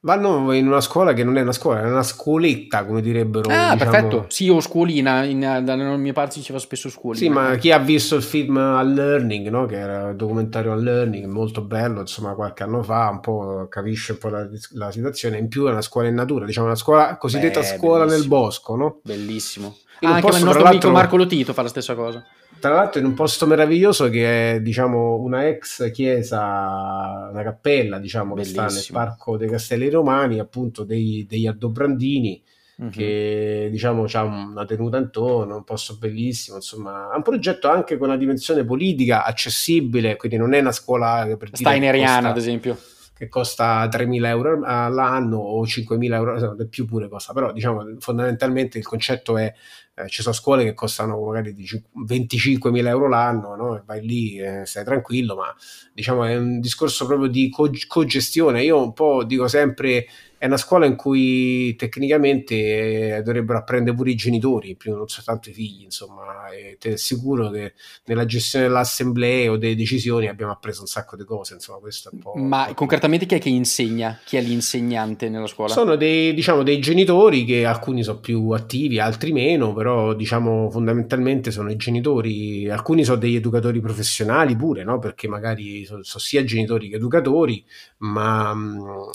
[0.00, 3.50] Vanno in una scuola che non è una scuola, è una scuoletta, come direbbero.
[3.50, 3.90] Ah, diciamo.
[3.90, 4.24] perfetto.
[4.28, 7.24] Sì, o scuolina, in, dalle mie parti diceva spesso scuolina.
[7.24, 9.66] Sì, ma chi ha visto il film Unlearning, no?
[9.66, 14.18] Che era il documentario Unlearning, molto bello, insomma, qualche anno fa, un po' capisce un
[14.18, 15.38] po' la, la situazione.
[15.38, 18.20] In più è una scuola in natura, diciamo, una scuola cosiddetta Beh, scuola bellissimo.
[18.20, 19.00] nel bosco, no?
[19.02, 19.76] Bellissimo.
[20.02, 22.24] Ah, anche il nostro amico Marco Lotito fa la stessa cosa.
[22.58, 28.34] Tra l'altro in un posto meraviglioso che è diciamo una ex chiesa, una cappella diciamo
[28.34, 28.64] Bellissimo.
[28.64, 32.42] che sta nel Parco dei Castelli Romani, appunto dei, degli Aldobrandini,
[32.76, 32.88] uh-huh.
[32.88, 38.08] che diciamo ha una tenuta intorno, un posto bellissimo, insomma è un progetto anche con
[38.08, 42.76] una dimensione politica accessibile, quindi non è una scuola che per Steineriana ad esempio
[43.16, 48.84] che costa 3.000 euro all'anno o 5.000 euro, più pure costa, però diciamo fondamentalmente il
[48.84, 49.52] concetto è
[49.98, 53.82] eh, ci sono scuole che costano magari 25.000 euro l'anno, no?
[53.86, 55.54] vai lì e stai tranquillo, ma
[55.94, 58.62] diciamo è un discorso proprio di co- cogestione.
[58.62, 60.06] Io un po' dico sempre
[60.38, 65.52] è una scuola in cui tecnicamente eh, dovrebbero apprendere pure i genitori, non soltanto i
[65.52, 67.72] figli, insomma, e ti assicuro che
[68.04, 72.12] nella gestione dell'assemblea o delle decisioni abbiamo appreso un sacco di cose, insomma, questo è
[72.14, 72.34] un po'...
[72.34, 74.18] Ma concretamente chi è che insegna?
[74.24, 75.72] Chi è l'insegnante nella scuola?
[75.72, 81.50] Sono dei, diciamo, dei genitori che alcuni sono più attivi, altri meno, però diciamo fondamentalmente
[81.50, 84.98] sono i genitori, alcuni sono degli educatori professionali pure, no?
[84.98, 87.64] Perché magari sono, sono sia genitori che educatori,
[87.98, 88.54] ma...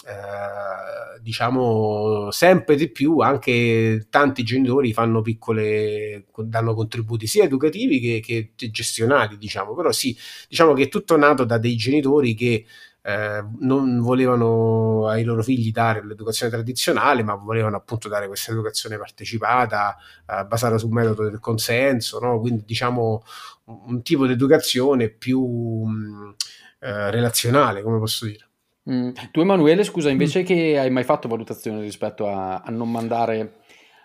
[0.07, 8.51] Eh, diciamo sempre di più anche tanti genitori fanno piccole danno contributi sia educativi che,
[8.55, 10.15] che gestionali diciamo però sì
[10.47, 12.65] diciamo che è tutto nato da dei genitori che
[13.03, 18.97] eh, non volevano ai loro figli dare l'educazione tradizionale, ma volevano appunto dare questa educazione
[18.97, 19.97] partecipata,
[20.27, 22.39] eh, basata sul metodo del consenso, no?
[22.39, 23.23] quindi diciamo
[23.65, 26.35] un, tipo di educazione più mh,
[26.79, 28.50] eh, relazionale, come posso dire.
[28.89, 29.11] Mm.
[29.31, 30.45] Tu Emanuele, scusa, invece mm.
[30.45, 33.59] che hai mai fatto valutazione rispetto a, a non mandare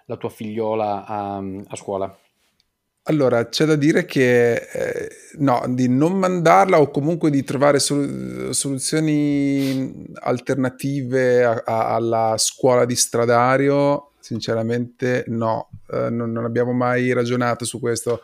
[0.07, 2.17] la tua figliola a, a scuola?
[3.09, 5.09] Allora, c'è da dire che eh,
[5.39, 12.85] no, di non mandarla o comunque di trovare sol- soluzioni alternative a- a- alla scuola
[12.85, 18.23] di stradario, sinceramente no, eh, non, non abbiamo mai ragionato su questo.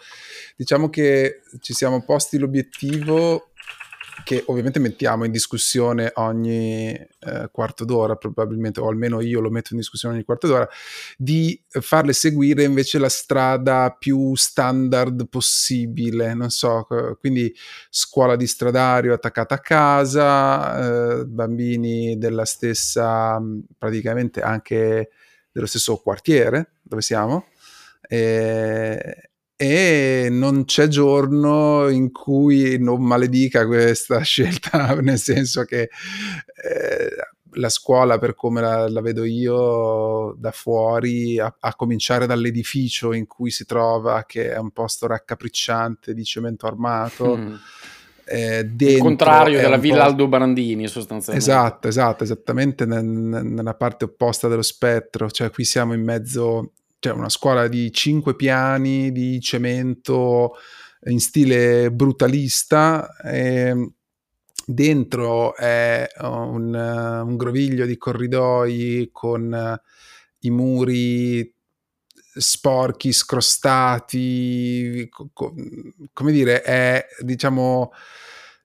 [0.56, 3.50] Diciamo che ci siamo posti l'obiettivo
[4.24, 9.72] che ovviamente mettiamo in discussione ogni eh, quarto d'ora, probabilmente, o almeno io lo metto
[9.72, 10.68] in discussione ogni quarto d'ora,
[11.16, 16.86] di farle seguire invece la strada più standard possibile, non so,
[17.18, 17.54] quindi
[17.88, 23.40] scuola di stradario attaccata a casa, eh, bambini della stessa,
[23.78, 25.10] praticamente anche
[25.50, 27.46] dello stesso quartiere dove siamo.
[28.08, 29.31] E,
[29.62, 37.10] e non c'è giorno in cui non maledica questa scelta, nel senso che eh,
[37.52, 43.28] la scuola, per come la, la, vedo io da fuori, a, a, cominciare dall'edificio in
[43.28, 47.36] cui si trova, che è un posto raccapricciante di cemento armato.
[47.36, 47.54] Mm.
[48.24, 51.48] Eh, Il contrario della Villa Aldo Brandini, sostanzialmente.
[51.48, 56.72] Esatto, esatto, esattamente nel, nella parte opposta dello spettro, cioè qui siamo in mezzo
[57.02, 60.52] cioè una scuola di cinque piani di cemento
[61.06, 63.16] in stile brutalista.
[63.24, 63.94] E
[64.64, 69.80] dentro è un, un groviglio di corridoi con
[70.38, 71.52] i muri
[72.34, 75.54] sporchi, scrostati, co-
[76.12, 77.90] come dire, è diciamo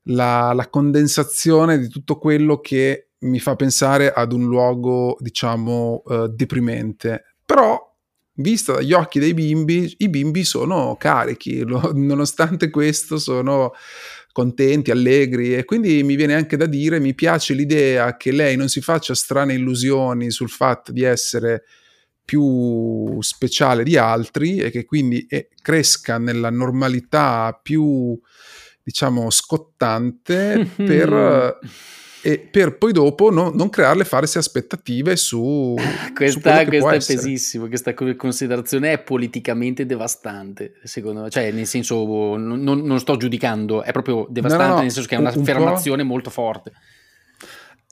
[0.10, 6.28] la, la, condensazione di tutto quello che mi fa pensare ad un luogo, diciamo, uh,
[6.28, 7.36] deprimente.
[7.44, 7.87] Però
[8.38, 13.74] vista dagli occhi dei bimbi, i bimbi sono carichi, lo, nonostante questo sono
[14.32, 18.70] contenti, allegri e quindi mi viene anche da dire, mi piace l'idea che lei non
[18.70, 21.64] si faccia strane illusioni sul fatto di essere
[22.24, 28.20] più speciale di altri e che quindi eh, cresca nella normalità più
[28.84, 31.60] diciamo scottante per
[32.28, 35.76] e per poi dopo no, non crearle false aspettative su
[36.14, 37.20] questa, su questa è essere.
[37.20, 41.96] pesissimo questa considerazione è politicamente devastante secondo me cioè nel senso
[42.36, 46.08] non, non sto giudicando è proprio devastante no, no, nel senso che è un'affermazione un
[46.10, 46.74] molto forte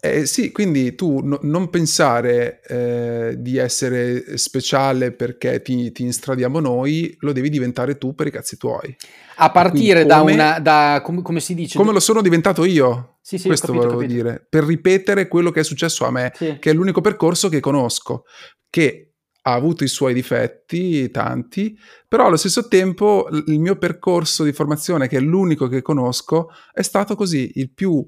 [0.01, 6.59] eh, sì, quindi tu no, non pensare eh, di essere speciale perché ti, ti, instradiamo
[6.59, 8.95] noi, lo devi diventare tu per i cazzi tuoi.
[9.37, 10.59] A partire come, da una...
[10.59, 11.77] Da, come, come, si dice?
[11.77, 13.17] Come lo sono diventato io.
[13.21, 14.21] Sì, sì, Questo capito, volevo capito.
[14.21, 14.45] dire.
[14.47, 16.57] Per ripetere quello che è successo a me, sì.
[16.59, 18.25] che è l'unico percorso che conosco,
[18.69, 21.77] che ha avuto i suoi difetti, tanti,
[22.07, 26.81] però allo stesso tempo il mio percorso di formazione, che è l'unico che conosco, è
[26.81, 28.07] stato così, il più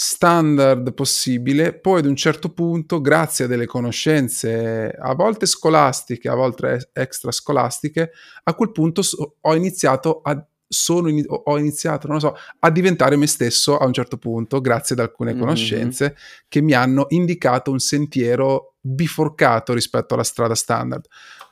[0.00, 6.36] standard possibile, poi ad un certo punto, grazie a delle conoscenze a volte scolastiche, a
[6.36, 8.12] volte extrascolastiche,
[8.44, 9.02] a quel punto
[9.40, 13.86] ho iniziato a sono in, ho iniziato, non lo so, a diventare me stesso a
[13.86, 15.40] un certo punto, grazie ad alcune mm-hmm.
[15.40, 21.06] conoscenze che mi hanno indicato un sentiero biforcato rispetto alla strada standard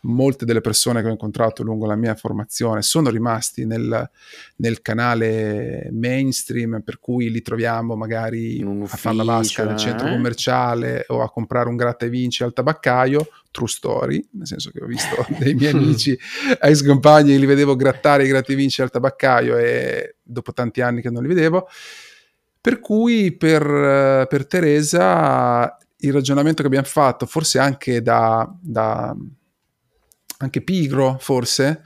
[0.06, 4.08] molte delle persone che ho incontrato lungo la mia formazione sono rimasti nel,
[4.56, 10.10] nel canale mainstream, per cui li troviamo magari a fare la vasca nel centro eh?
[10.10, 13.28] commerciale o a comprare un gratta e vinci al tabaccaio.
[13.50, 16.16] True story, nel senso che ho visto dei miei amici,
[16.60, 21.00] ex compagni, li vedevo grattare i gratta e vinci al tabaccaio e dopo tanti anni
[21.00, 21.66] che non li vedevo.
[22.60, 29.14] Per cui per, per Teresa il ragionamento che abbiamo fatto, forse anche da, da
[30.38, 31.82] anche pigro forse.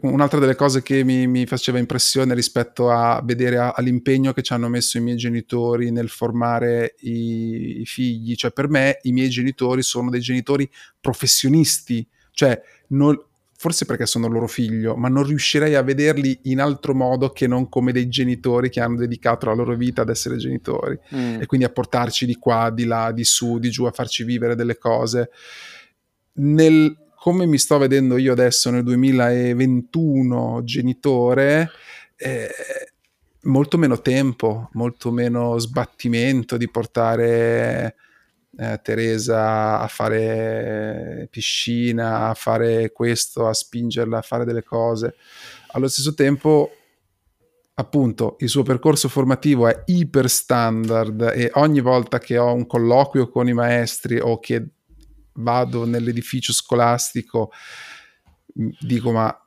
[0.00, 4.52] Un'altra delle cose che mi, mi faceva impressione rispetto a vedere a, all'impegno che ci
[4.52, 9.28] hanno messo i miei genitori nel formare i, i figli, cioè per me i miei
[9.28, 10.68] genitori sono dei genitori
[11.00, 13.16] professionisti, cioè non,
[13.64, 17.70] forse perché sono loro figlio, ma non riuscirei a vederli in altro modo che non
[17.70, 21.40] come dei genitori che hanno dedicato la loro vita ad essere genitori mm.
[21.40, 24.54] e quindi a portarci di qua, di là, di su, di giù, a farci vivere
[24.54, 25.30] delle cose.
[26.34, 31.70] Nel, come mi sto vedendo io adesso nel 2021 genitore,
[32.16, 32.50] eh,
[33.44, 37.94] molto meno tempo, molto meno sbattimento di portare
[38.56, 45.16] eh, Teresa a fare piscina, a fare questo, a spingerla a fare delle cose.
[45.68, 46.70] Allo stesso tempo,
[47.74, 53.28] appunto, il suo percorso formativo è iper standard e ogni volta che ho un colloquio
[53.28, 54.68] con i maestri o che
[55.34, 57.50] vado nell'edificio scolastico,
[58.52, 59.43] dico ma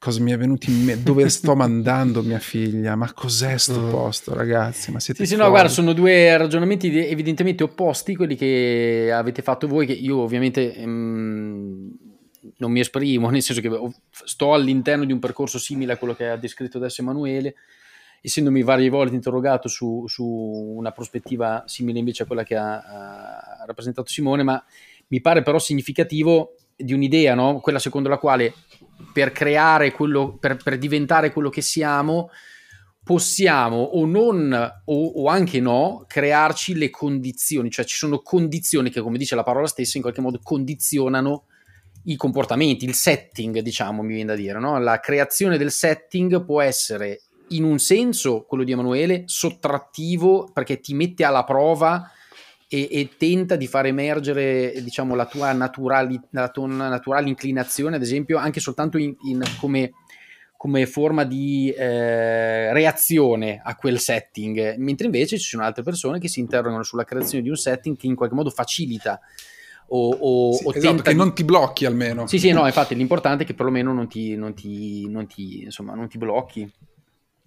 [0.00, 3.90] cosa mi è venuto in mente, dove sto mandando mia figlia, ma cos'è sto mm.
[3.90, 9.10] posto ragazzi, ma siete Sì, sì, no, guarda, sono due ragionamenti evidentemente opposti, quelli che
[9.12, 10.74] avete fatto voi, che io ovviamente...
[10.74, 11.98] Ehm,
[12.56, 13.70] non mi esprimo, nel senso che
[14.10, 17.54] sto all'interno di un percorso simile a quello che ha descritto adesso Emanuele,
[18.22, 23.64] essendomi varie volte interrogato su, su una prospettiva simile invece a quella che ha, ha,
[23.66, 24.62] rappresentato Simone, ma
[25.08, 27.60] mi pare però significativo di un'idea, no?
[27.60, 28.54] quella secondo la quale
[29.12, 32.30] per creare quello, per, per diventare quello che siamo,
[33.02, 34.52] possiamo o non
[34.84, 39.42] o, o, anche no crearci le condizioni, cioè ci sono condizioni che come dice la
[39.42, 41.44] parola stessa in qualche modo condizionano
[42.04, 44.78] i comportamenti, il setting diciamo mi viene da dire, no?
[44.78, 50.94] la creazione del setting può essere in un senso quello di Emanuele sottrattivo perché ti
[50.94, 52.10] mette alla prova
[52.72, 58.02] e, e tenta di far emergere diciamo la tua, naturali, la tua naturale inclinazione ad
[58.02, 59.92] esempio anche soltanto in, in come
[60.56, 66.28] come forma di eh, reazione a quel setting, mentre invece ci sono altre persone che
[66.28, 69.18] si interrogano sulla creazione di un setting che in qualche modo facilita
[69.86, 71.16] o, o, sì, o esatto, che di...
[71.16, 72.26] non ti blocchi almeno.
[72.26, 75.94] Sì, sì, no, infatti l'importante è che perlomeno non ti, non ti, non ti, insomma,
[75.94, 76.70] non ti blocchi.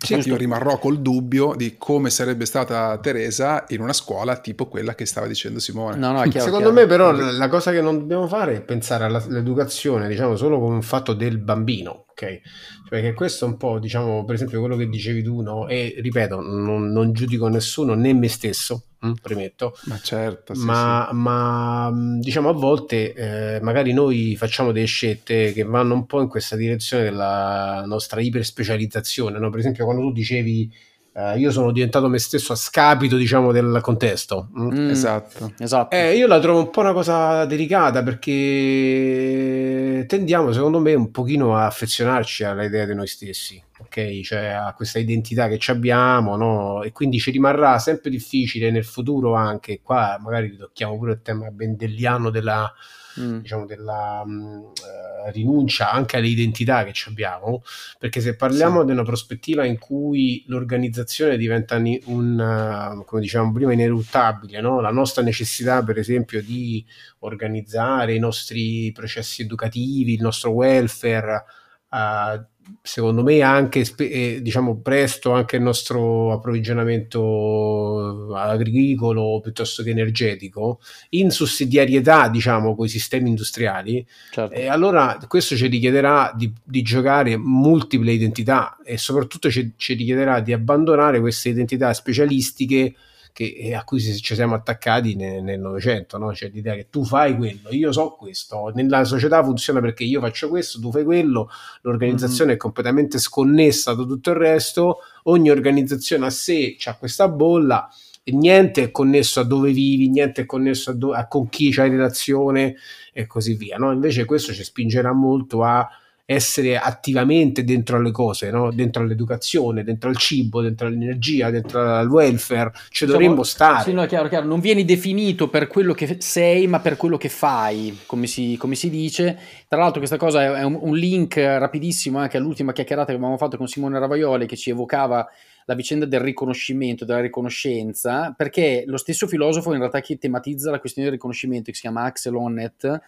[0.04, 4.96] Sì, io rimarrò col dubbio di come sarebbe stata Teresa in una scuola tipo quella
[4.96, 5.96] che stava dicendo Simone.
[5.96, 6.74] No, no, chiaro, Secondo chiaro.
[6.74, 10.82] me però la cosa che non dobbiamo fare è pensare all'educazione, diciamo, solo come un
[10.82, 12.42] fatto del bambino, ok?
[12.88, 15.68] Perché questo è un po', diciamo, per esempio quello che dicevi tu, no?
[15.68, 19.76] E ripeto, non, non giudico nessuno, né me stesso, hm, premetto.
[19.86, 21.16] Ma certo, sì, ma, sì.
[21.18, 26.28] ma, diciamo a volte eh, magari noi facciamo delle scelte che vanno un po' in
[26.28, 29.50] questa direzione della nostra iperspecializzazione, no?
[29.50, 30.72] Per esempio quando tu dicevi
[31.14, 34.50] Uh, io sono diventato me stesso a scapito, diciamo, del contesto.
[34.58, 35.54] Mm, esatto.
[35.60, 35.96] esatto.
[35.96, 41.56] Eh, io la trovo un po' una cosa delicata perché tendiamo, secondo me, un pochino
[41.56, 44.22] a affezionarci all'idea di noi stessi, ok?
[44.22, 46.82] Cioè a questa identità che abbiamo, no?
[46.82, 51.52] E quindi ci rimarrà sempre difficile nel futuro anche, qua magari tocchiamo pure il tema
[51.52, 52.74] bendelliano della
[53.20, 53.40] mm.
[53.40, 57.64] diciamo, della eh, rinuncia anche alle identità che abbiamo,
[58.00, 58.86] perché se parliamo sì.
[58.86, 64.82] di una prospettiva in cui l'organizzazione diventa un, uh, come dicevamo prima, ineluttabile, no?
[64.82, 66.86] la nostra necessità per esempio di
[67.20, 71.44] organizzare i nostri processi educativi, il nostro welfare,
[71.90, 72.46] uh,
[72.82, 81.32] secondo me anche eh, diciamo presto anche il nostro approvvigionamento agricolo piuttosto che energetico in
[81.32, 84.54] sussidiarietà diciamo con i sistemi industriali certo.
[84.54, 90.40] e allora questo ci richiederà di, di, giocare multiple identità e soprattutto ci, ci richiederà
[90.40, 92.96] di abbandonare queste identità specialistiche
[93.34, 96.34] che, a cui ci siamo attaccati nel Novecento, no?
[96.34, 100.48] cioè l'idea che tu fai quello, io so questo, nella società funziona perché io faccio
[100.48, 101.50] questo, tu fai quello,
[101.82, 102.56] l'organizzazione mm-hmm.
[102.56, 107.90] è completamente sconnessa da tutto il resto, ogni organizzazione a sé ha questa bolla
[108.24, 111.72] e niente è connesso a dove vivi, niente è connesso a, do- a con chi
[111.72, 112.76] c'hai relazione
[113.12, 113.78] e così via.
[113.78, 113.92] No?
[113.92, 115.90] Invece questo ci spingerà molto a
[116.26, 118.72] essere attivamente dentro alle cose, no?
[118.72, 123.84] dentro all'educazione, dentro al cibo, dentro all'energia, dentro al welfare, ci dovremmo stare.
[123.84, 124.46] Sì, no, chiaro, chiaro.
[124.46, 128.76] Non vieni definito per quello che sei, ma per quello che fai, come si, come
[128.76, 129.38] si dice.
[129.68, 133.58] Tra l'altro questa cosa è un, un, link rapidissimo anche all'ultima chiacchierata che abbiamo fatto
[133.58, 135.28] con Simone Ravaioli che ci evocava
[135.66, 140.80] la vicenda del riconoscimento, della riconoscenza, perché lo stesso filosofo in realtà che tematizza la
[140.80, 143.02] questione del riconoscimento, che si chiama Axel Honneth,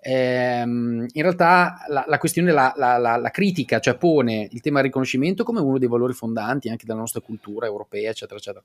[0.00, 4.86] ehm, in realtà la, la questione la, la, la, critica, cioè pone il tema del
[4.86, 8.64] riconoscimento come uno dei valori fondanti anche della nostra cultura europea, eccetera, eccetera.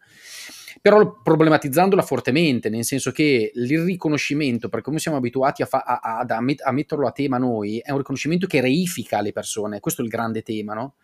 [0.81, 5.99] Però problematizzandola fortemente, nel senso che il riconoscimento, per come siamo abituati a, fa- a,
[6.01, 10.05] a, a metterlo a tema noi, è un riconoscimento che reifica le persone, questo è
[10.05, 10.95] il grande tema, no?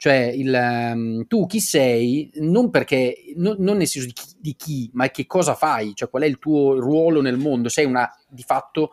[0.00, 0.58] cioè il,
[0.94, 5.10] um, tu chi sei, non perché, no, non nel senso di chi, di chi, ma
[5.10, 8.92] che cosa fai, cioè qual è il tuo ruolo nel mondo, sei una di fatto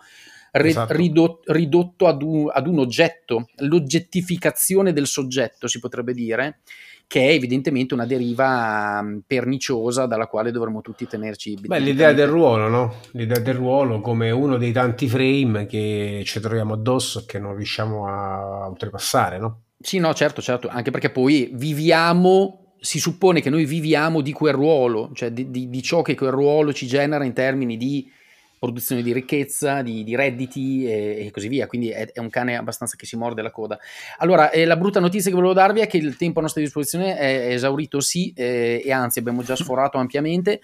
[0.58, 0.94] ri- esatto.
[0.94, 6.60] ridotto, ridotto ad, un, ad un oggetto, l'oggettificazione del soggetto si potrebbe dire,
[7.08, 11.58] che è evidentemente una deriva mm, perniciosa dalla quale dovremmo tutti tenerci.
[11.62, 12.96] Beh, l'idea del ruolo, no?
[13.12, 17.56] L'idea del ruolo come uno dei tanti frame che ci troviamo addosso e che non
[17.56, 19.62] riusciamo a oltrepassare, no?
[19.80, 24.54] Sì, no, certo, certo, anche perché poi viviamo, si suppone che noi viviamo di quel
[24.54, 28.12] ruolo, cioè di, di, di ciò che quel ruolo ci genera in termini di
[28.60, 31.68] produzione di ricchezza, di, di redditi e, e, così via.
[31.68, 33.80] Quindi è, è, un cane abbastanza che si morde la coda.
[34.18, 37.18] Allora, eh, la brutta notizia che volevo darvi è che il tempo a nostra disposizione
[37.18, 40.60] è esaurito, sì, eh, e anzi abbiamo già sforato ampiamente.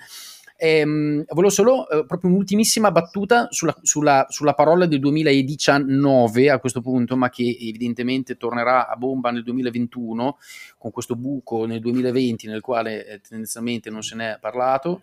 [0.56, 6.80] Ehm, volevo solo, eh, proprio un'ultimissima battuta sulla, sulla, sulla, parola del 2019 a questo
[6.80, 10.38] punto, ma che evidentemente tornerà a bomba nel 2021,
[10.78, 15.02] con questo buco nel 2020 nel quale eh, tendenzialmente non se n'è parlato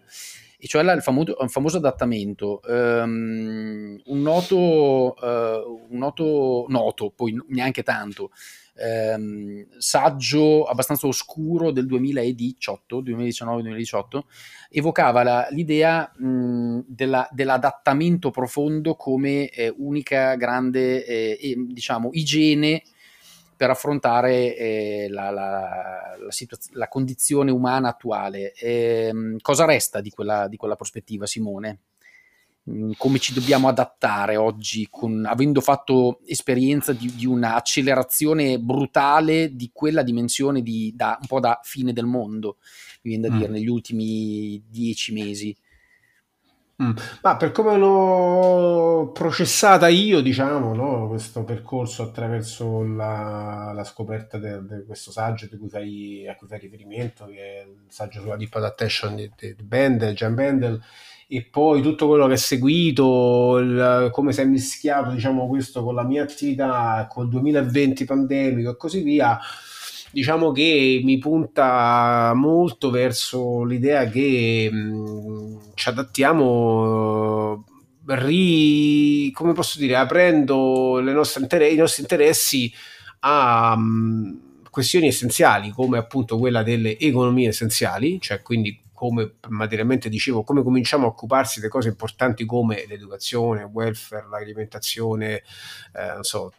[0.60, 2.60] e cioè il famoso, il famoso adattamento.
[2.66, 8.30] Um, un, noto, uh, un noto, noto, poi neanche tanto,
[9.16, 14.20] um, saggio abbastanza oscuro del 2018, 2019-2018,
[14.68, 22.82] evocava la, l'idea mh, della, dell'adattamento profondo come eh, unica grande eh, diciamo, igiene
[23.60, 28.54] per affrontare eh, la, la, la, situaz- la, condizione umana attuale.
[28.54, 31.80] Eh, cosa resta di quella, di quella prospettiva, Simone?
[32.70, 39.68] Mm, come ci dobbiamo adattare oggi, con, avendo fatto esperienza di, di un'accelerazione brutale di
[39.74, 42.56] quella dimensione di, da, un po' da fine del mondo,
[43.02, 43.38] mi viene da mm.
[43.38, 45.54] dire, negli ultimi dieci mesi?
[46.82, 46.92] Mm.
[47.22, 54.84] Ma per come l'ho processata io, diciamo, no, questo percorso attraverso la, la scoperta di
[54.86, 59.14] questo saggio cui fai, a cui fai riferimento, che è il saggio sulla deep adaptation
[59.14, 60.82] di, di Bendel, Jan Bendel,
[61.28, 65.94] e poi tutto quello che è seguito, il, come si è mischiato, diciamo, questo con
[65.94, 69.38] la mia attività, col 2020 pandemico e così via,
[70.10, 77.64] diciamo che mi punta molto verso l'idea che mh, ci adattiamo
[78.06, 82.72] ri, come posso dire, aprendo nostre, i nostri interessi
[83.20, 90.42] a mh, questioni essenziali come appunto quella delle economie essenziali, cioè quindi come materialmente dicevo,
[90.42, 95.42] come cominciamo a occuparsi delle cose importanti come l'educazione, il welfare, l'alimentazione,
[95.94, 96.52] eh, non so,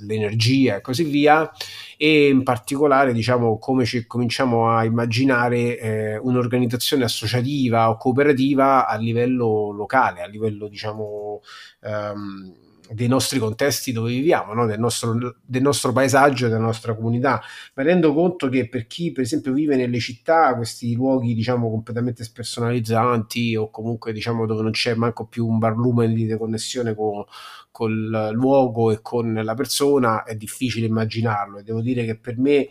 [0.00, 1.50] l'energia e così via
[1.96, 8.96] e in particolare diciamo come ci cominciamo a immaginare eh, un'organizzazione associativa o cooperativa a
[8.96, 11.40] livello locale, a livello diciamo
[11.80, 12.54] um,
[12.92, 14.66] dei nostri contesti dove viviamo, no?
[14.66, 17.40] del, nostro, del, nostro, paesaggio e della nostra comunità.
[17.74, 22.24] Mi rendo conto che per chi, per esempio, vive nelle città, questi luoghi, diciamo, completamente
[22.24, 27.24] spersonalizzanti o comunque, diciamo, dove non c'è manco più un barlume di connessione con,
[27.70, 31.58] col luogo e con la persona, è difficile immaginarlo.
[31.58, 32.68] E devo dire che per me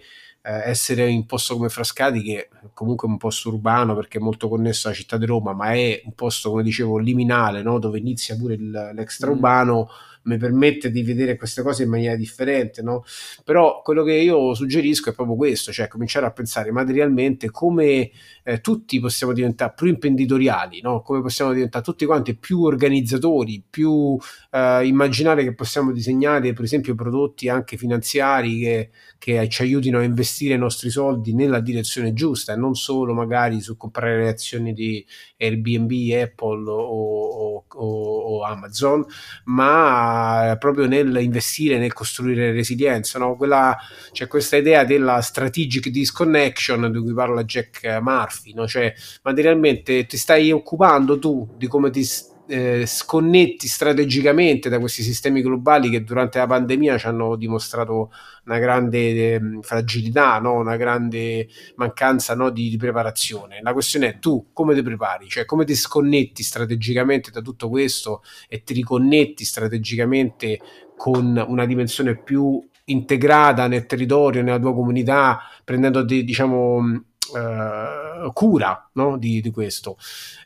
[0.50, 4.22] eh, essere in un posto come Frascati, che è comunque un posto urbano perché è
[4.22, 7.78] molto connesso alla città di Roma, ma è un posto, come dicevo, liminale, no?
[7.78, 9.90] dove inizia pure il, l'extraurbano.
[10.24, 13.04] Mi permette di vedere queste cose in maniera differente, no?
[13.44, 18.12] Però quello che io suggerisco è proprio questo, cioè cominciare a pensare materialmente come
[18.44, 21.02] eh, tutti possiamo diventare più imprenditoriali, no?
[21.02, 24.18] Come possiamo diventare tutti quanti più organizzatori, più
[24.52, 30.04] eh, immaginare che possiamo disegnare per esempio prodotti anche finanziari che, che ci aiutino a
[30.04, 34.74] investire i nostri soldi nella direzione giusta e non solo magari su comprare le azioni
[34.74, 35.06] di
[35.38, 35.92] Airbnb,
[36.22, 39.06] Apple o, o, o Amazon,
[39.46, 40.19] ma
[40.60, 43.20] proprio nel investire, nel costruire resilienza.
[43.20, 43.36] No?
[43.36, 43.78] Quella,
[44.12, 48.68] c'è questa idea della strategic disconnection di cui parla Jack Murphy, no?
[48.68, 48.94] cioè
[49.24, 52.04] materialmente ti stai occupando tu di come ti
[52.50, 58.12] eh, sconnetti strategicamente da questi sistemi globali che durante la pandemia ci hanno dimostrato
[58.46, 60.56] una grande eh, fragilità, no?
[60.56, 62.50] una grande mancanza no?
[62.50, 63.60] di, di, preparazione.
[63.62, 68.24] La questione è tu come ti prepari, cioè come ti sconnetti strategicamente da tutto questo
[68.48, 70.60] e ti riconnetti strategicamente
[70.98, 77.04] con una dimensione più integrata nel territorio, nella tua comunità, prendendo diciamo
[77.34, 79.18] uh, cura no?
[79.18, 79.98] di, di, questo.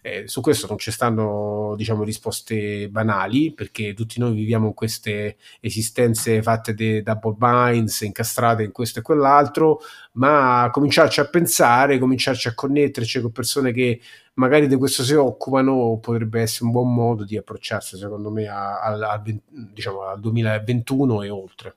[0.01, 6.41] Eh, su questo non ci stanno diciamo, risposte banali perché tutti noi viviamo queste esistenze
[6.41, 9.81] fatte di double binds, incastrate in questo e quell'altro,
[10.14, 13.99] ma cominciarci a pensare, cominciarci a connetterci con persone che
[14.35, 19.39] magari di questo si occupano potrebbe essere un buon modo di approcciarsi secondo me al,
[19.47, 21.76] diciamo, al 2021 e oltre.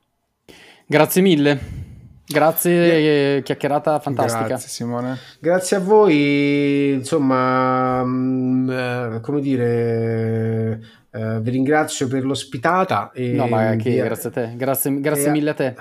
[0.86, 1.85] Grazie mille.
[2.28, 4.46] Grazie, chiacchierata fantastica.
[4.46, 5.16] Grazie Simone.
[5.38, 10.80] Grazie a voi, insomma, mm, eh, come dire,
[11.12, 13.12] eh, vi ringrazio per l'ospitata.
[13.14, 15.74] E no, ma che, grazie a te, grazie, grazie e, mille a te.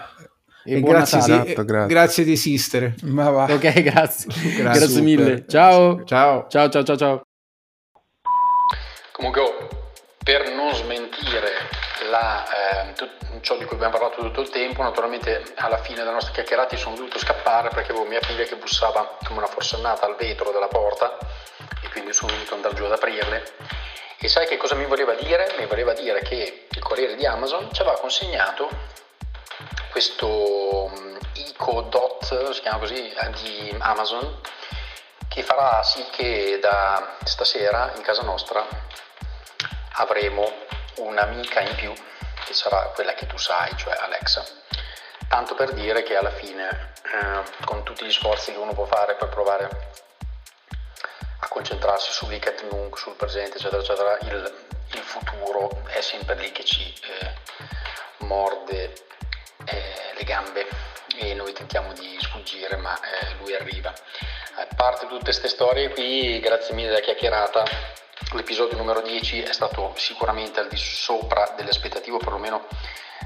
[0.65, 1.87] E, e grazie, di, esatto, grazie.
[1.87, 2.95] grazie di esistere.
[3.05, 3.43] Ma va.
[3.45, 4.27] Ok, grazie.
[4.27, 5.45] grazie, grazie mille.
[5.47, 6.03] Ciao.
[6.03, 6.45] Ciao.
[6.47, 7.21] Ciao, ciao, ciao, ciao.
[9.13, 9.41] Comunque,
[10.25, 11.69] per non smentire
[12.09, 12.93] la, eh,
[13.41, 16.95] ciò di cui abbiamo parlato tutto il tempo, naturalmente alla fine della nostra chiacchierata sono
[16.95, 21.15] dovuto scappare perché avevo mia figlia che bussava come una forsennata al vetro della porta
[21.79, 23.53] e quindi sono dovuto andare giù ad aprirle.
[24.17, 25.53] E sai che cosa mi voleva dire?
[25.59, 28.67] Mi voleva dire che il corriere di Amazon ci aveva consegnato
[29.91, 34.41] questo mm, Eco Dot, si chiama così, eh, di Amazon,
[35.29, 38.65] che farà sì che da stasera in casa nostra
[39.95, 40.51] avremo
[40.97, 41.93] un'amica in più
[42.45, 44.43] che sarà quella che tu sai, cioè Alexa.
[45.27, 49.15] Tanto per dire che alla fine, eh, con tutti gli sforzi che uno può fare
[49.15, 49.69] per provare
[51.39, 56.63] a concentrarsi sull'Icat Nunc, sul presente, eccetera, eccetera, il, il, futuro è sempre lì che
[56.63, 57.33] ci eh,
[58.19, 58.93] morde
[59.65, 60.67] eh, le gambe
[61.17, 63.93] e noi tentiamo di sfuggire, ma eh, lui arriva.
[64.57, 69.93] A parte tutte queste storie qui, grazie mille della chiacchierata L'episodio numero 10 è stato
[69.97, 72.65] sicuramente al di sopra delle aspettative, o perlomeno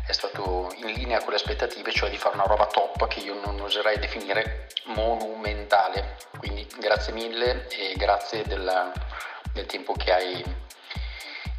[0.08, 3.40] è stato in linea con le aspettative, cioè di fare una roba top che io
[3.40, 6.18] non oserei definire monumentale.
[6.40, 8.92] Quindi grazie mille e grazie della,
[9.54, 10.44] del tempo che hai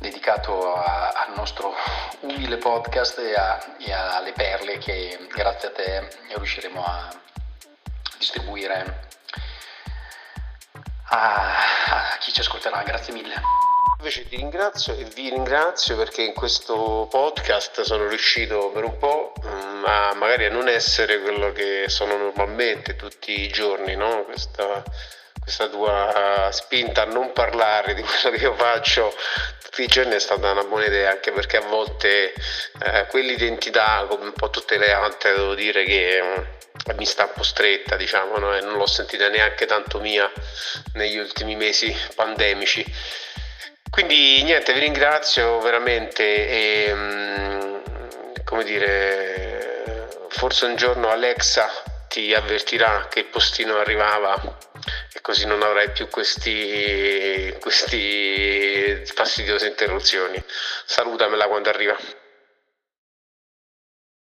[0.01, 1.73] dedicato a, al nostro
[2.20, 7.09] umile podcast e, a, e alle perle che grazie a te riusciremo a
[8.19, 9.09] distribuire
[11.11, 12.82] a, a chi ci ascolterà.
[12.82, 13.35] Grazie mille.
[13.99, 19.35] Invece ti ringrazio e vi ringrazio perché in questo podcast sono riuscito per un po'
[19.45, 24.24] mm, a magari a non essere quello che sono normalmente tutti i giorni, no?
[24.24, 24.82] questa,
[25.39, 29.15] questa tua spinta a non parlare di quello che io faccio
[29.62, 32.32] tutti i giorni è stata una buona idea anche perché a volte
[32.82, 36.59] eh, quell'identità come un po' tutte le altre devo dire che
[36.97, 38.57] mi sta un po' stretta, diciamo, no?
[38.57, 40.31] e non l'ho sentita neanche tanto mia
[40.94, 42.85] negli ultimi mesi pandemici.
[43.90, 47.77] Quindi niente, vi ringrazio veramente e mm,
[48.44, 51.69] come dire, forse un giorno Alexa
[52.09, 54.59] ti avvertirà che il postino arrivava
[55.12, 60.43] e così non avrai più questi, questi fastidiose interruzioni.
[60.85, 61.97] Salutamela quando arriva.